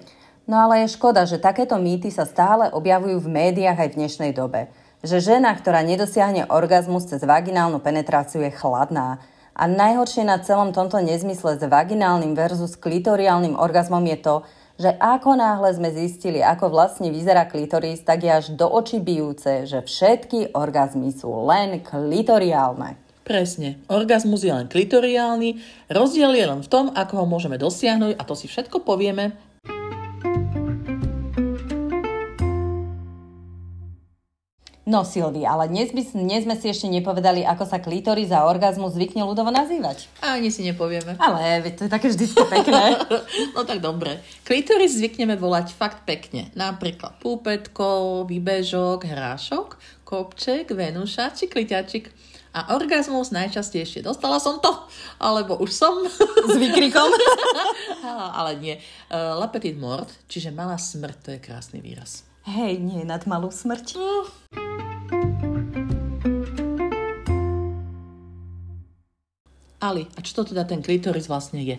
No 0.46 0.62
ale 0.62 0.86
je 0.86 0.94
škoda, 0.94 1.26
že 1.26 1.42
takéto 1.42 1.74
mýty 1.82 2.14
sa 2.14 2.22
stále 2.30 2.70
objavujú 2.70 3.26
v 3.26 3.32
médiách 3.32 3.78
aj 3.82 3.88
v 3.90 3.98
dnešnej 4.06 4.32
dobe 4.38 4.70
že 5.02 5.18
žena, 5.18 5.50
ktorá 5.52 5.82
nedosiahne 5.82 6.46
orgazmus 6.46 7.10
cez 7.10 7.26
vaginálnu 7.26 7.82
penetráciu 7.82 8.40
je 8.46 8.54
chladná. 8.54 9.18
A 9.52 9.68
najhoršie 9.68 10.24
na 10.24 10.40
celom 10.40 10.72
tomto 10.72 11.02
nezmysle 11.02 11.60
s 11.60 11.62
vaginálnym 11.66 12.32
versus 12.32 12.78
klitoriálnym 12.78 13.58
orgazmom 13.58 14.00
je 14.08 14.18
to, 14.22 14.36
že 14.80 14.96
ako 14.96 15.36
náhle 15.36 15.68
sme 15.76 15.92
zistili, 15.92 16.40
ako 16.40 16.72
vlastne 16.72 17.12
vyzerá 17.12 17.44
klitoris, 17.44 18.00
tak 18.00 18.24
je 18.24 18.32
až 18.32 18.46
do 18.56 18.64
očí 18.64 19.02
bijúce, 19.02 19.68
že 19.68 19.84
všetky 19.84 20.56
orgazmy 20.56 21.12
sú 21.12 21.28
len 21.44 21.84
klitoriálne. 21.84 22.96
Presne. 23.22 23.78
Orgazmus 23.86 24.42
je 24.42 24.50
len 24.50 24.66
klitoriálny, 24.66 25.62
rozdiel 25.92 26.32
je 26.34 26.46
len 26.48 26.60
v 26.64 26.68
tom, 26.72 26.90
ako 26.90 27.22
ho 27.22 27.26
môžeme 27.28 27.54
dosiahnuť 27.60 28.18
a 28.18 28.22
to 28.26 28.34
si 28.34 28.50
všetko 28.50 28.82
povieme 28.82 29.51
No 34.82 35.06
Silvi, 35.06 35.46
ale 35.46 35.70
dnes, 35.70 35.94
by, 35.94 36.02
dnes 36.26 36.42
sme 36.42 36.58
si 36.58 36.66
ešte 36.66 36.90
nepovedali, 36.90 37.46
ako 37.46 37.70
sa 37.70 37.78
klitoris 37.78 38.34
a 38.34 38.50
orgazmus 38.50 38.98
zvykne 38.98 39.22
ľudovo 39.22 39.54
nazývať. 39.54 40.10
Ani 40.18 40.50
si 40.50 40.66
nepovieme. 40.66 41.14
Ale 41.22 41.62
to 41.78 41.86
je 41.86 41.90
také 41.90 42.10
vždy 42.10 42.26
pekné. 42.50 42.98
no 43.54 43.62
tak 43.62 43.78
dobre. 43.78 44.18
Klitoris 44.42 44.98
zvykneme 44.98 45.38
volať 45.38 45.70
fakt 45.70 46.02
pekne. 46.02 46.50
Napríklad 46.58 47.14
púpetko, 47.22 48.26
výbežok, 48.26 49.06
hrášok, 49.06 49.78
kopček, 50.02 50.74
venuša 50.74 51.30
či 51.30 51.46
kliťačik. 51.46 52.10
A 52.50 52.74
orgazmus 52.74 53.30
najčastejšie. 53.30 54.02
Dostala 54.02 54.42
som 54.42 54.58
to, 54.58 54.68
alebo 55.22 55.62
už 55.62 55.70
som. 55.70 56.02
S 56.50 56.58
výkrikom. 56.58 57.06
ale 58.36 58.58
nie. 58.58 58.74
Uh, 59.06 59.38
La 59.38 59.46
petite 59.46 59.78
mort, 59.78 60.10
čiže 60.26 60.50
malá 60.50 60.74
smrť, 60.74 61.16
to 61.22 61.28
je 61.32 61.38
krásny 61.38 61.78
výraz. 61.78 62.26
Hej, 62.42 62.82
nie 62.82 63.06
nad 63.06 63.22
malú 63.30 63.54
smrť. 63.54 63.86
Uh. 63.94 64.26
Ali, 69.78 70.10
a 70.14 70.18
čo 70.26 70.42
to 70.42 70.50
teda 70.50 70.66
ten 70.66 70.82
klitoris 70.82 71.30
vlastne 71.30 71.62
je? 71.62 71.78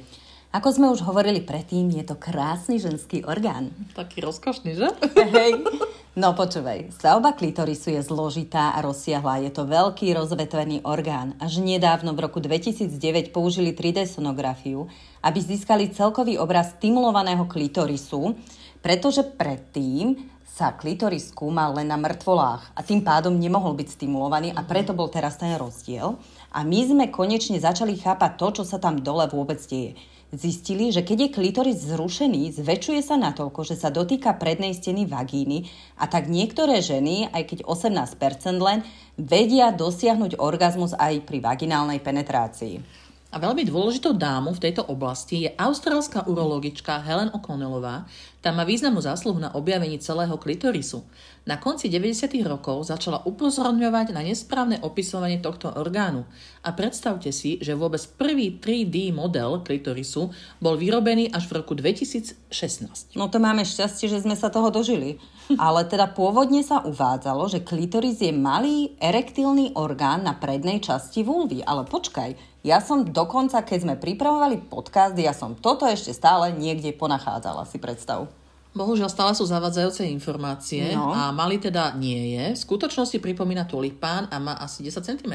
Ako 0.55 0.71
sme 0.71 0.87
už 0.87 1.03
hovorili 1.03 1.43
predtým, 1.43 1.91
je 1.91 2.07
to 2.07 2.15
krásny 2.15 2.79
ženský 2.79 3.27
orgán. 3.27 3.75
Taký 3.91 4.23
rozkošný, 4.23 4.71
že? 4.79 4.87
Hej. 5.35 5.67
No 6.13 6.31
počúvaj, 6.31 6.93
stavba 6.95 7.33
klitorisu 7.35 7.97
je 7.97 8.05
zložitá 8.05 8.71
a 8.71 8.85
rozsiahla. 8.85 9.43
Je 9.43 9.51
to 9.51 9.67
veľký 9.67 10.15
rozvetvený 10.15 10.87
orgán. 10.87 11.35
Až 11.43 11.59
nedávno 11.59 12.15
v 12.15 12.23
roku 12.23 12.39
2009 12.39 13.35
použili 13.35 13.75
3D 13.75 14.07
sonografiu, 14.07 14.87
aby 15.25 15.39
získali 15.43 15.91
celkový 15.91 16.39
obraz 16.39 16.77
stimulovaného 16.77 17.49
klitorisu, 17.49 18.37
pretože 18.85 19.25
predtým 19.25 20.32
sa 20.53 20.69
klitoris 20.69 21.33
skúmal 21.33 21.73
len 21.73 21.89
na 21.89 21.97
mŕtvolách 21.97 22.77
a 22.77 22.85
tým 22.85 23.01
pádom 23.01 23.33
nemohol 23.33 23.73
byť 23.73 23.97
stimulovaný 23.97 24.53
a 24.53 24.61
preto 24.61 24.93
bol 24.93 25.09
teraz 25.09 25.41
ten 25.41 25.57
rozdiel. 25.57 26.21
A 26.53 26.61
my 26.61 26.79
sme 26.85 27.05
konečne 27.09 27.57
začali 27.57 27.97
chápať 27.97 28.37
to, 28.37 28.61
čo 28.61 28.63
sa 28.69 28.77
tam 28.77 29.01
dole 29.01 29.25
vôbec 29.33 29.57
deje. 29.65 29.97
Zistili, 30.29 30.93
že 30.93 31.01
keď 31.01 31.17
je 31.25 31.33
klitoris 31.33 31.77
zrušený, 31.89 32.53
zväčšuje 32.53 33.01
sa 33.01 33.17
natoľko, 33.17 33.65
že 33.65 33.77
sa 33.77 33.89
dotýka 33.89 34.37
prednej 34.37 34.77
steny 34.77 35.09
vagíny 35.09 35.69
a 35.97 36.05
tak 36.05 36.29
niektoré 36.29 36.85
ženy, 36.85 37.33
aj 37.33 37.49
keď 37.49 37.59
18% 37.65 38.13
len, 38.61 38.85
vedia 39.17 39.73
dosiahnuť 39.73 40.37
orgazmus 40.37 40.93
aj 40.97 41.25
pri 41.25 41.37
vaginálnej 41.41 41.97
penetrácii. 42.01 43.02
A 43.33 43.41
veľmi 43.41 43.65
dôležitou 43.65 44.13
dámou 44.13 44.53
v 44.53 44.69
tejto 44.69 44.85
oblasti 44.85 45.49
je 45.49 45.57
austrálska 45.57 46.29
urologička 46.29 47.01
Helen 47.01 47.33
O'Connellová. 47.33 48.05
Tá 48.45 48.53
má 48.53 48.61
významnú 48.61 49.01
zásluhu 49.01 49.41
na 49.41 49.49
objavení 49.57 49.97
celého 49.97 50.37
klitorisu. 50.37 51.01
Na 51.49 51.57
konci 51.57 51.89
90. 51.89 52.29
rokov 52.45 52.93
začala 52.93 53.25
upozorňovať 53.25 54.13
na 54.13 54.21
nesprávne 54.21 54.77
opisovanie 54.85 55.41
tohto 55.41 55.73
orgánu. 55.73 56.29
A 56.61 56.77
predstavte 56.77 57.33
si, 57.33 57.57
že 57.57 57.73
vôbec 57.73 58.05
prvý 58.21 58.61
3D 58.61 59.09
model 59.09 59.65
klitorisu 59.65 60.29
bol 60.61 60.77
vyrobený 60.77 61.33
až 61.33 61.49
v 61.49 61.65
roku 61.65 61.73
2016. 61.73 63.17
No 63.17 63.33
to 63.33 63.41
máme 63.41 63.65
šťastie, 63.65 64.13
že 64.13 64.21
sme 64.21 64.37
sa 64.37 64.53
toho 64.53 64.69
dožili. 64.69 65.17
Ale 65.57 65.89
teda 65.89 66.13
pôvodne 66.13 66.61
sa 66.61 66.85
uvádzalo, 66.85 67.49
že 67.49 67.65
klitoris 67.65 68.21
je 68.21 68.31
malý 68.31 68.93
erektilný 69.01 69.73
orgán 69.75 70.21
na 70.21 70.37
prednej 70.37 70.79
časti 70.79 71.25
vulvy. 71.25 71.65
Ale 71.65 71.83
počkaj, 71.83 72.52
ja 72.63 72.79
som 72.79 73.03
dokonca, 73.03 73.59
keď 73.59 73.79
sme 73.83 73.95
pripravovali 73.99 74.71
podcast, 74.71 75.19
ja 75.19 75.35
som 75.35 75.51
toto 75.51 75.83
ešte 75.83 76.15
stále 76.15 76.55
niekde 76.55 76.95
ponachádzala, 76.95 77.67
si 77.67 77.75
predstav. 77.75 78.31
Bohužiaľ 78.73 79.11
stále 79.11 79.37
sú 79.37 79.45
zavadzajúce 79.45 80.01
informácie 80.09 80.97
no. 80.97 81.13
a 81.13 81.29
mali 81.29 81.61
teda 81.61 81.93
nie 81.93 82.33
je. 82.33 82.57
V 82.57 82.63
skutočnosti 82.65 83.21
pripomína 83.21 83.69
tulipán 83.69 84.25
a 84.33 84.41
má 84.41 84.57
asi 84.57 84.81
10 84.81 85.05
cm. 85.05 85.33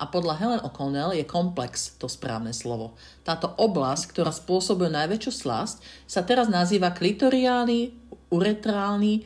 A 0.00 0.04
podľa 0.08 0.40
Helen 0.40 0.64
O'Connell 0.64 1.12
je 1.12 1.28
komplex 1.28 1.98
to 2.00 2.08
správne 2.08 2.56
slovo. 2.56 2.96
Táto 3.26 3.52
oblasť, 3.60 4.14
ktorá 4.14 4.32
spôsobuje 4.32 4.88
najväčšiu 4.88 5.32
slasť, 5.36 5.76
sa 6.08 6.24
teraz 6.24 6.48
nazýva 6.48 6.96
klitoriálny, 6.96 7.92
uretrálny, 8.32 9.20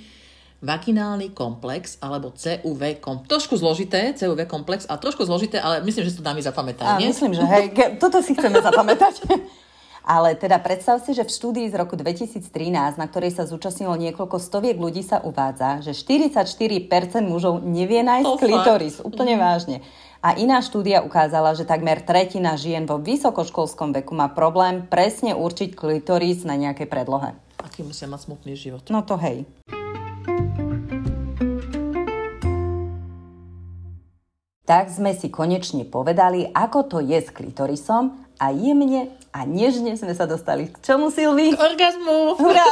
vaginálny 0.61 1.33
komplex 1.33 1.97
alebo 2.05 2.37
CUV 2.37 3.01
komplex. 3.01 3.29
Trošku 3.29 3.57
zložité, 3.57 4.13
CUV 4.13 4.45
komplex, 4.45 4.85
a 4.85 5.01
trošku 5.01 5.25
zložité, 5.25 5.57
ale 5.57 5.81
myslím, 5.85 6.05
že 6.05 6.11
si 6.13 6.19
to 6.21 6.25
dámy 6.25 6.45
zapamätať, 6.45 7.01
Myslím, 7.01 7.33
že 7.33 7.45
hej, 7.49 7.73
toto 7.97 8.21
si 8.21 8.37
chceme 8.37 8.61
zapamätať. 8.69 9.25
Ale 10.01 10.33
teda 10.37 10.57
predstav 10.61 11.01
si, 11.05 11.13
že 11.13 11.29
v 11.29 11.33
štúdii 11.33 11.67
z 11.69 11.77
roku 11.77 11.95
2013, 11.97 12.43
na 12.97 13.07
ktorej 13.07 13.37
sa 13.37 13.45
zúčastnilo 13.45 13.95
niekoľko 14.01 14.41
stoviek 14.41 14.77
ľudí, 14.77 15.05
sa 15.05 15.21
uvádza, 15.21 15.85
že 15.85 15.93
44% 15.93 16.89
mužov 17.25 17.61
nevie 17.65 18.01
nájsť 18.01 18.33
oh, 18.33 18.41
klitoris. 18.41 18.95
Fakt. 19.01 19.07
Úplne 19.07 19.35
mm. 19.37 19.41
vážne. 19.41 19.77
A 20.21 20.37
iná 20.37 20.61
štúdia 20.61 21.01
ukázala, 21.01 21.57
že 21.57 21.65
takmer 21.65 22.05
tretina 22.05 22.53
žien 22.61 22.85
vo 22.85 23.01
vysokoškolskom 23.01 23.97
veku 24.03 24.13
má 24.13 24.29
problém 24.29 24.85
presne 24.85 25.33
určiť 25.33 25.73
klitoris 25.73 26.45
na 26.45 26.61
nejakej 26.61 26.89
predlohe. 26.89 27.33
Aký 27.61 27.81
musia 27.81 28.05
mať 28.05 28.29
smutný 28.29 28.53
život. 28.57 28.85
No 28.93 29.01
to 29.01 29.17
hej. 29.17 29.49
Tak 34.71 34.87
sme 34.87 35.19
si 35.19 35.35
konečne 35.35 35.83
povedali, 35.83 36.47
ako 36.55 36.87
to 36.87 36.99
je 37.03 37.19
s 37.19 37.35
klitorisom 37.35 38.15
a 38.39 38.55
jemne 38.55 39.11
a 39.35 39.43
nežne 39.43 39.99
sme 39.99 40.15
sa 40.15 40.31
dostali 40.31 40.71
k 40.71 40.79
čomu, 40.79 41.11
Silvi? 41.11 41.51
K 41.51 41.59
orgazmu! 41.59 42.39
Hurá! 42.39 42.71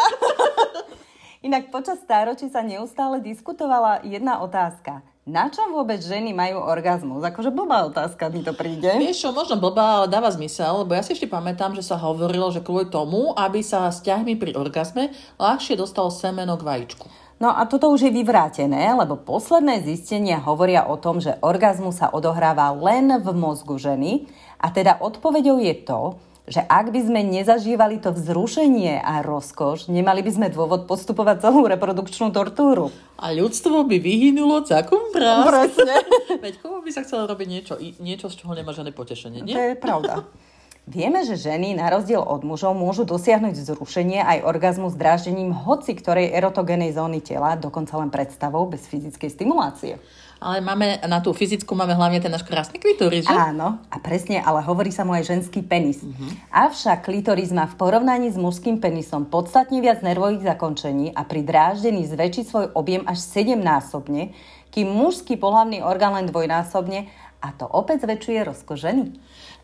Inak 1.50 1.74
počas 1.74 1.98
stáročí 1.98 2.46
sa 2.54 2.62
neustále 2.62 3.18
diskutovala 3.18 4.06
jedna 4.06 4.38
otázka. 4.38 5.02
Na 5.26 5.50
čo 5.50 5.66
vôbec 5.74 5.98
ženy 5.98 6.30
majú 6.30 6.62
orgazmus? 6.62 7.18
Akože 7.18 7.50
blbá 7.50 7.90
otázka 7.90 8.30
mi 8.30 8.46
to 8.46 8.54
príde. 8.54 8.94
Vieš 8.94 9.26
čo, 9.26 9.28
možno 9.34 9.58
blbá, 9.58 9.98
ale 9.98 10.06
dáva 10.06 10.30
zmysel, 10.30 10.86
lebo 10.86 10.94
ja 10.94 11.02
si 11.02 11.18
ešte 11.18 11.26
pamätám, 11.26 11.74
že 11.74 11.82
sa 11.82 11.98
hovorilo, 11.98 12.54
že 12.54 12.62
kvôli 12.62 12.86
tomu, 12.94 13.34
aby 13.34 13.58
sa 13.58 13.90
s 13.90 14.06
ťahmi 14.06 14.38
pri 14.38 14.54
orgazme 14.54 15.10
ľahšie 15.42 15.74
dostal 15.74 16.14
semeno 16.14 16.54
k 16.54 16.62
vajíčku. 16.62 17.10
No 17.38 17.54
a 17.54 17.62
toto 17.70 17.94
už 17.94 18.10
je 18.10 18.12
vyvrátené, 18.18 18.90
lebo 18.98 19.14
posledné 19.14 19.86
zistenia 19.86 20.42
hovoria 20.42 20.90
o 20.90 20.98
tom, 20.98 21.22
že 21.22 21.38
orgazmus 21.38 22.02
sa 22.02 22.10
odohráva 22.10 22.74
len 22.74 23.14
v 23.22 23.30
mozgu 23.30 23.78
ženy 23.78 24.26
a 24.58 24.74
teda 24.74 24.98
odpovedou 24.98 25.62
je 25.62 25.74
to, 25.86 26.18
že 26.48 26.64
ak 26.64 26.90
by 26.90 27.00
sme 27.04 27.20
nezažívali 27.22 28.00
to 28.00 28.10
vzrušenie 28.10 28.98
a 28.98 29.20
rozkoš, 29.20 29.86
nemali 29.92 30.24
by 30.24 30.30
sme 30.32 30.46
dôvod 30.48 30.88
postupovať 30.88 31.44
celú 31.44 31.68
reprodukčnú 31.68 32.32
tortúru. 32.32 32.88
A 33.20 33.30
ľudstvo 33.36 33.84
by 33.84 34.00
vyhynulo 34.00 34.64
cakom 34.64 35.12
prásk. 35.12 35.46
Presne. 35.46 35.94
Veď 36.44 36.54
komu 36.58 36.80
by 36.82 36.90
sa 36.90 37.04
chcelo 37.04 37.28
robiť 37.28 37.46
niečo, 37.46 37.74
niečo, 38.00 38.26
z 38.32 38.42
čoho 38.42 38.56
nemá 38.56 38.72
žiadne 38.72 38.96
potešenie, 38.96 39.44
nie? 39.44 39.54
To 39.54 39.62
je 39.62 39.76
pravda. 39.76 40.14
Vieme, 40.88 41.20
že 41.20 41.36
ženy 41.36 41.76
na 41.76 41.92
rozdiel 41.92 42.24
od 42.24 42.48
mužov 42.48 42.72
môžu 42.72 43.04
dosiahnuť 43.04 43.60
vzrušenie 43.60 44.24
aj 44.24 44.40
orgazmu 44.40 44.88
s 44.88 44.96
dráždením 44.96 45.52
hoci 45.52 45.92
ktorej 45.92 46.32
erotogénej 46.32 46.96
zóny 46.96 47.20
tela, 47.20 47.60
dokonca 47.60 47.92
len 48.00 48.08
predstavou 48.08 48.64
bez 48.64 48.88
fyzickej 48.88 49.28
stimulácie. 49.28 50.00
Ale 50.40 50.64
máme, 50.64 50.96
na 51.04 51.20
tú 51.20 51.36
fyzickú 51.36 51.76
máme 51.76 51.92
hlavne 51.92 52.24
ten 52.24 52.32
náš 52.32 52.46
krásny 52.48 52.80
klitoris, 52.80 53.28
že? 53.28 53.36
Áno, 53.36 53.84
a 53.92 53.96
presne, 54.00 54.40
ale 54.40 54.64
hovorí 54.64 54.88
sa 54.88 55.04
mu 55.04 55.12
aj 55.12 55.28
ženský 55.28 55.60
penis. 55.60 56.00
Uh-huh. 56.00 56.30
Avšak 56.48 57.04
klitoris 57.04 57.52
má 57.52 57.68
v 57.68 57.76
porovnaní 57.76 58.32
s 58.32 58.40
mužským 58.40 58.80
penisom 58.80 59.28
podstatne 59.28 59.84
viac 59.84 60.00
nervových 60.00 60.56
zakončení 60.56 61.12
a 61.12 61.26
pri 61.28 61.44
dráždení 61.44 62.08
zväčší 62.08 62.48
svoj 62.48 62.72
objem 62.72 63.04
až 63.04 63.20
7 63.28 63.60
násobne, 63.60 64.32
kým 64.72 64.88
mužský 64.88 65.36
pohlavný 65.36 65.84
orgán 65.84 66.16
len 66.16 66.30
dvojnásobne 66.30 67.12
a 67.38 67.54
to 67.54 67.66
opäť 67.66 68.06
zväčšuje 68.06 68.40
rozko 68.46 68.74
ženy. 68.74 69.14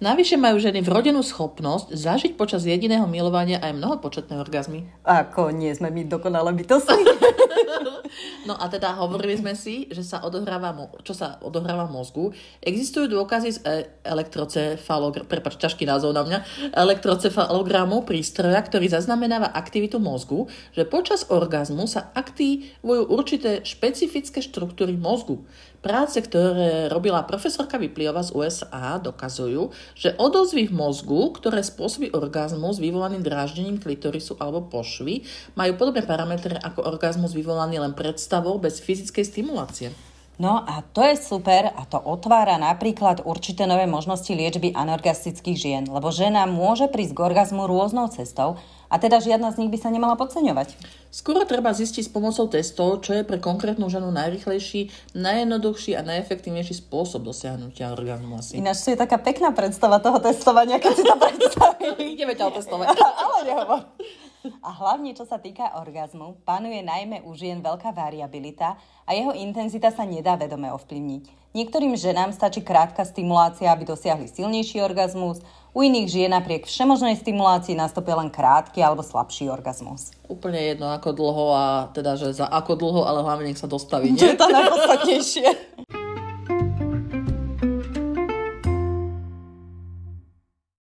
Navyše 0.02 0.34
majú 0.34 0.58
ženy 0.58 0.82
vrodenú 0.82 1.22
schopnosť 1.22 1.94
zažiť 1.94 2.32
počas 2.34 2.66
jediného 2.66 3.06
milovania 3.06 3.62
aj 3.62 3.78
mnohopočetné 3.78 4.34
orgazmy. 4.42 4.90
Ako 5.06 5.54
nie 5.54 5.70
sme 5.70 5.94
my 5.94 6.10
dokonale 6.10 6.50
bytosti. 6.50 6.98
no 8.48 8.58
a 8.58 8.66
teda 8.66 8.98
hovorili 8.98 9.38
sme 9.38 9.54
si, 9.54 9.86
že 9.94 10.02
sa 10.02 10.26
odohráva, 10.26 10.74
čo 11.06 11.14
sa 11.14 11.38
odohráva 11.38 11.86
v 11.86 11.94
mozgu. 11.94 12.24
Existujú 12.58 13.06
dôkazy 13.06 13.48
z 13.54 13.58
e- 13.62 13.86
elektrocefalogramu, 14.02 15.30
prepač, 15.30 15.62
ťažký 15.62 15.86
názov 15.86 16.10
na 16.10 16.26
mňa, 16.26 16.38
elektrocefalogramu 16.74 18.02
prístroja, 18.02 18.58
ktorý 18.66 18.90
zaznamenáva 18.90 19.54
aktivitu 19.54 20.02
mozgu, 20.02 20.50
že 20.74 20.82
počas 20.82 21.30
orgazmu 21.30 21.86
sa 21.86 22.10
aktivujú 22.18 23.14
určité 23.14 23.62
špecifické 23.62 24.42
štruktúry 24.42 24.98
mozgu. 24.98 25.46
Práce, 25.84 26.16
ktoré 26.16 26.88
robila 26.88 27.20
profesorka 27.28 27.76
Vypliova 27.76 28.24
z 28.24 28.32
USA, 28.32 28.96
dokazujú, 28.96 29.68
že 29.92 30.16
odozvy 30.16 30.73
v 30.73 30.76
mozgu, 30.76 31.36
ktoré 31.36 31.60
spôsobí 31.60 32.16
orgazmus 32.16 32.80
vyvolaný 32.80 33.20
dráždením 33.20 33.76
klitorisu 33.76 34.40
alebo 34.40 34.64
pošvy, 34.66 35.28
majú 35.54 35.73
podobné 35.76 36.00
parametre 36.00 36.56
ako 36.56 36.88
orgazmus 36.88 37.36
vyvolaný 37.36 37.84
len 37.84 37.92
predstavou 37.92 38.56
bez 38.56 38.80
fyzickej 38.80 39.25
stimulácie. 39.28 39.92
No 40.34 40.66
a 40.66 40.82
to 40.82 41.06
je 41.06 41.14
super 41.14 41.70
a 41.70 41.86
to 41.86 42.02
otvára 42.02 42.58
napríklad 42.58 43.23
určité 43.23 43.70
nové 43.70 43.86
možnosti 43.86 44.26
liečby 44.34 44.75
anorgastických 44.75 45.54
žien, 45.58 45.84
lebo 45.86 46.10
žena 46.10 46.42
môže 46.50 46.90
prísť 46.90 47.14
k 47.14 47.23
orgazmu 47.23 47.70
rôznou 47.70 48.10
cestou 48.10 48.58
a 48.90 48.99
teda 48.99 49.23
žiadna 49.23 49.54
z 49.54 49.62
nich 49.62 49.70
by 49.70 49.78
sa 49.78 49.94
nemala 49.94 50.18
podceňovať. 50.18 50.75
Skoro 51.14 51.47
treba 51.47 51.70
zistiť 51.70 52.02
s 52.02 52.10
pomocou 52.10 52.50
testov, 52.50 53.06
čo 53.06 53.14
je 53.14 53.23
pre 53.23 53.38
konkrétnu 53.38 53.86
ženu 53.86 54.10
najrychlejší, 54.10 55.14
najjednoduchší 55.14 55.94
a 55.94 56.02
najefektívnejší 56.02 56.82
spôsob 56.82 57.23
dosiahnutia 57.23 57.94
orgazmu 57.94 58.34
asi. 58.42 58.58
Ináč 58.58 58.82
to 58.82 58.90
je 58.90 58.99
taká 58.99 59.23
pekná 59.23 59.54
predstava 59.54 60.02
toho 60.02 60.18
testovania, 60.18 60.82
keď 60.82 60.92
si 60.99 61.04
to 61.06 61.14
predstavili. 61.23 62.18
Ideme 62.18 62.34
ťa 62.34 62.50
otestovať. 62.50 62.90
Ale 63.23 63.38
nehovor. 63.47 63.80
A 64.61 64.71
hlavne, 64.76 65.17
čo 65.17 65.25
sa 65.25 65.41
týka 65.41 65.80
orgazmu, 65.80 66.45
panuje 66.45 66.85
najmä 66.85 67.25
u 67.25 67.33
žien 67.33 67.65
veľká 67.65 67.97
variabilita 67.97 68.76
a 69.09 69.11
jeho 69.17 69.33
intenzita 69.33 69.89
sa 69.89 70.04
nedá 70.04 70.37
vedome 70.37 70.69
ovplyvniť. 70.69 71.54
Niektorým 71.54 71.95
ženám 71.95 72.35
stačí 72.35 72.61
krátka 72.61 73.07
stimulácia, 73.07 73.71
aby 73.71 73.87
dosiahli 73.87 74.26
silnejší 74.26 74.83
orgazmus, 74.83 75.39
u 75.75 75.83
iných 75.83 76.07
žien 76.11 76.30
napriek 76.30 76.71
všemožnej 76.71 77.19
stimulácii 77.19 77.75
nastupia 77.75 78.15
len 78.15 78.30
krátky 78.30 78.78
alebo 78.78 79.02
slabší 79.02 79.50
orgazmus. 79.50 80.15
Úplne 80.30 80.61
jedno 80.75 80.91
ako 80.95 81.11
dlho 81.15 81.47
a 81.54 81.65
teda, 81.91 82.15
že 82.15 82.37
za 82.37 82.47
ako 82.47 82.78
dlho, 82.78 83.02
ale 83.07 83.26
hlavne 83.26 83.50
nech 83.50 83.59
sa 83.59 83.71
dostaví. 83.71 84.15
Nie? 84.15 84.23
To 84.23 84.26
je 84.30 84.39
to 84.39 84.47
najpodstatnejšie. 84.50 85.47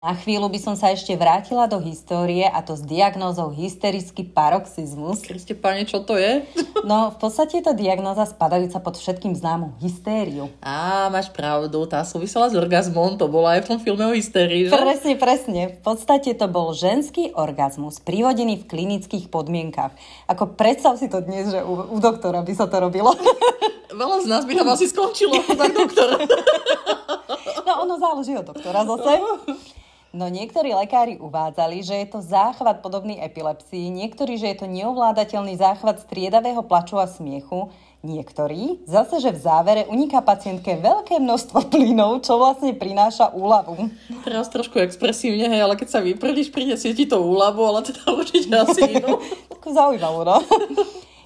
Na 0.03 0.19
chvíľu 0.19 0.51
by 0.51 0.59
som 0.59 0.75
sa 0.75 0.91
ešte 0.91 1.15
vrátila 1.15 1.63
do 1.63 1.79
histórie 1.79 2.43
a 2.43 2.59
to 2.59 2.75
s 2.75 2.83
diagnózou 2.83 3.55
hysterický 3.55 4.27
paroxizmus. 4.27 5.23
Kriste 5.23 5.55
pane, 5.55 5.87
čo 5.87 6.03
to 6.03 6.19
je? 6.19 6.43
No, 6.83 7.15
v 7.15 7.17
podstate 7.23 7.63
je 7.63 7.71
to 7.71 7.79
diagnóza 7.79 8.27
spadajúca 8.27 8.75
pod 8.83 8.99
všetkým 8.99 9.31
známu 9.39 9.79
hystériu. 9.79 10.51
Á, 10.59 11.07
máš 11.07 11.31
pravdu, 11.31 11.87
tá 11.87 12.03
súvisela 12.03 12.51
s 12.51 12.59
orgazmom, 12.59 13.15
to 13.15 13.31
bola 13.31 13.55
aj 13.55 13.63
v 13.63 13.67
tom 13.71 13.79
filme 13.79 14.03
o 14.03 14.11
hystérii, 14.11 14.67
že? 14.67 14.75
Presne, 14.75 15.15
presne. 15.15 15.61
V 15.71 15.79
podstate 15.79 16.35
to 16.35 16.51
bol 16.51 16.75
ženský 16.75 17.31
orgazmus, 17.39 18.03
privodený 18.03 18.59
v 18.59 18.67
klinických 18.67 19.31
podmienkach. 19.31 19.95
Ako 20.27 20.59
predstav 20.59 20.99
si 20.99 21.07
to 21.07 21.23
dnes, 21.23 21.55
že 21.55 21.63
u, 21.63 21.95
u 21.95 21.97
doktora 22.03 22.43
by 22.43 22.51
sa 22.51 22.67
to 22.67 22.83
robilo. 22.83 23.15
Veľa 24.03 24.17
z 24.19 24.27
nás 24.27 24.43
by 24.43 24.51
tam 24.51 24.67
asi 24.67 24.91
skončilo, 24.91 25.39
tak 25.55 25.71
doktor. 25.71 26.19
No, 27.63 27.87
ono 27.87 27.95
záleží 27.95 28.35
od 28.35 28.43
doktora 28.43 28.83
zase. 28.83 29.23
No 30.13 30.29
niektorí 30.29 30.77
lekári 30.77 31.17
uvádzali, 31.17 31.81
že 31.81 31.97
je 32.05 32.07
to 32.13 32.21
záchvat 32.21 32.85
podobný 32.85 33.17
epilepsii, 33.17 33.89
niektorí, 33.89 34.37
že 34.37 34.53
je 34.53 34.57
to 34.61 34.67
neovládateľný 34.69 35.57
záchvat 35.57 36.05
striedavého 36.05 36.61
plaču 36.61 37.01
a 37.01 37.09
smiechu, 37.09 37.73
niektorí 38.05 38.85
zase, 38.85 39.17
že 39.25 39.33
v 39.33 39.41
závere 39.41 39.89
uniká 39.89 40.21
pacientke 40.21 40.77
veľké 40.77 41.17
množstvo 41.17 41.65
plynov, 41.73 42.21
čo 42.21 42.37
vlastne 42.37 42.77
prináša 42.77 43.33
úľavu. 43.33 43.89
Teraz 44.21 44.53
trošku 44.53 44.77
expresívne, 44.85 45.49
hej, 45.49 45.65
ale 45.65 45.73
keď 45.73 45.89
sa 45.89 46.05
vyprdíš, 46.05 46.53
prinesie 46.53 46.93
ti 46.93 47.09
to 47.09 47.17
úľavu, 47.17 47.65
ale 47.73 47.81
teda 47.81 48.05
určite 48.21 48.53
asi 48.53 48.85
inú. 49.01 49.17
Zaujímavé, 49.65 50.29
no. 50.29 50.37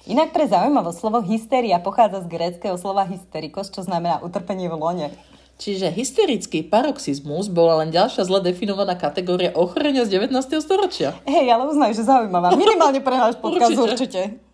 Inak 0.08 0.32
pre 0.32 0.48
zaujímavosť 0.48 0.96
slovo 0.96 1.20
hysteria 1.28 1.76
pochádza 1.76 2.24
z 2.24 2.32
gréckého 2.32 2.80
slova 2.80 3.04
hysterikos, 3.04 3.68
čo 3.68 3.84
znamená 3.84 4.24
utrpenie 4.24 4.72
v 4.72 4.80
lone. 4.80 5.08
Čiže 5.58 5.90
hysterický 5.90 6.62
paroxizmus 6.62 7.50
bola 7.50 7.82
len 7.82 7.90
ďalšia 7.90 8.22
zle 8.30 8.38
definovaná 8.38 8.94
kategória 8.94 9.50
ochorenia 9.58 10.06
z 10.06 10.14
19. 10.30 10.38
storočia. 10.62 11.18
Hej, 11.26 11.50
ale 11.50 11.66
uznaj, 11.66 11.98
že 11.98 12.06
zaujímavá. 12.06 12.54
Minimálne 12.54 13.02
pre 13.02 13.18
náš 13.18 13.34
podcast 13.42 13.74
určite. 13.74 14.38
určite. 14.38 14.46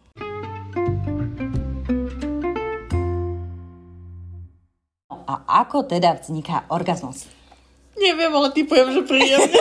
A 5.29 5.35
ako 5.61 5.85
teda 5.85 6.17
vzniká 6.25 6.65
orgazmus? 6.73 7.29
Neviem, 8.01 8.33
ale 8.33 8.57
typujem, 8.57 8.89
že 8.97 9.03
príjemne. 9.05 9.61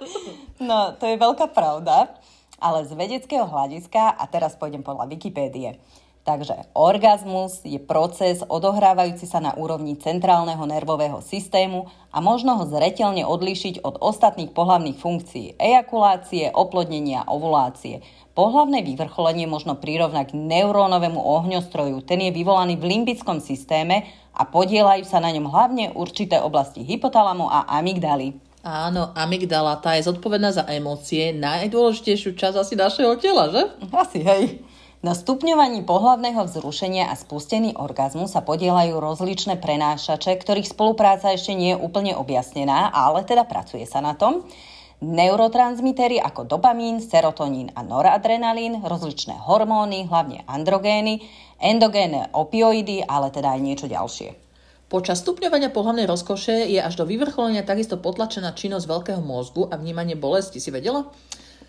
no, 0.68 0.92
to 1.00 1.08
je 1.08 1.16
veľká 1.16 1.48
pravda, 1.56 2.12
ale 2.60 2.84
z 2.84 2.92
vedeckého 2.92 3.48
hľadiska, 3.48 4.20
a 4.20 4.24
teraz 4.28 4.52
pôjdem 4.52 4.84
podľa 4.84 5.08
Wikipédie, 5.08 5.80
Takže 6.28 6.76
orgazmus 6.76 7.64
je 7.64 7.80
proces 7.80 8.44
odohrávajúci 8.44 9.24
sa 9.24 9.40
na 9.40 9.56
úrovni 9.56 9.96
centrálneho 9.96 10.60
nervového 10.68 11.24
systému 11.24 11.88
a 12.12 12.20
možno 12.20 12.60
ho 12.60 12.68
zretelne 12.68 13.24
odlíšiť 13.24 13.80
od 13.80 13.96
ostatných 14.04 14.52
pohlavných 14.52 15.00
funkcií 15.00 15.56
ejakulácie, 15.56 16.52
oplodnenia, 16.52 17.24
ovulácie. 17.32 18.04
Pohlavné 18.36 18.84
vyvrcholenie 18.84 19.48
možno 19.48 19.80
prirovnať 19.80 20.36
k 20.36 20.36
neurónovému 20.36 21.16
ohňostroju. 21.16 22.04
Ten 22.04 22.20
je 22.20 22.36
vyvolaný 22.36 22.76
v 22.76 22.92
limbickom 22.92 23.40
systéme 23.40 24.04
a 24.36 24.44
podielajú 24.44 25.08
sa 25.08 25.24
na 25.24 25.32
ňom 25.32 25.48
hlavne 25.48 25.96
určité 25.96 26.44
oblasti 26.44 26.84
hypotalamu 26.84 27.48
a 27.48 27.64
amygdaly. 27.80 28.36
Áno, 28.60 29.16
amygdala, 29.16 29.80
tá 29.80 29.96
je 29.96 30.04
zodpovedná 30.04 30.52
za 30.52 30.68
emócie, 30.68 31.32
najdôležitejšiu 31.32 32.36
časť 32.36 32.56
asi 32.60 32.76
našeho 32.76 33.16
tela, 33.16 33.48
že? 33.48 33.64
Asi, 33.96 34.20
hej. 34.20 34.67
Na 34.98 35.14
stupňovaní 35.14 35.86
pohlavného 35.86 36.42
vzrušenia 36.42 37.06
a 37.06 37.14
spustený 37.14 37.78
orgazmu 37.78 38.26
sa 38.26 38.42
podielajú 38.42 38.98
rozličné 38.98 39.54
prenášače, 39.62 40.34
ktorých 40.42 40.74
spolupráca 40.74 41.30
ešte 41.30 41.54
nie 41.54 41.70
je 41.70 41.78
úplne 41.78 42.18
objasnená, 42.18 42.90
ale 42.90 43.22
teda 43.22 43.46
pracuje 43.46 43.86
sa 43.86 44.02
na 44.02 44.18
tom. 44.18 44.42
Neurotransmitery 44.98 46.18
ako 46.18 46.50
dopamín, 46.50 46.98
serotonín 46.98 47.70
a 47.78 47.86
noradrenalín, 47.86 48.82
rozličné 48.82 49.38
hormóny, 49.38 50.10
hlavne 50.10 50.42
androgény, 50.50 51.22
endogénne 51.62 52.34
opioidy, 52.34 53.06
ale 53.06 53.30
teda 53.30 53.54
aj 53.54 53.60
niečo 53.62 53.86
ďalšie. 53.86 54.34
Počas 54.90 55.22
stupňovania 55.22 55.70
pohľavnej 55.70 56.10
rozkoše 56.10 56.74
je 56.74 56.82
až 56.82 56.98
do 56.98 57.06
vyvrcholenia 57.06 57.62
takisto 57.62 58.02
potlačená 58.02 58.50
činnosť 58.50 58.90
veľkého 58.90 59.22
mozgu 59.22 59.70
a 59.70 59.78
vnímanie 59.78 60.18
bolesti. 60.18 60.58
Si 60.58 60.74
vedela? 60.74 61.06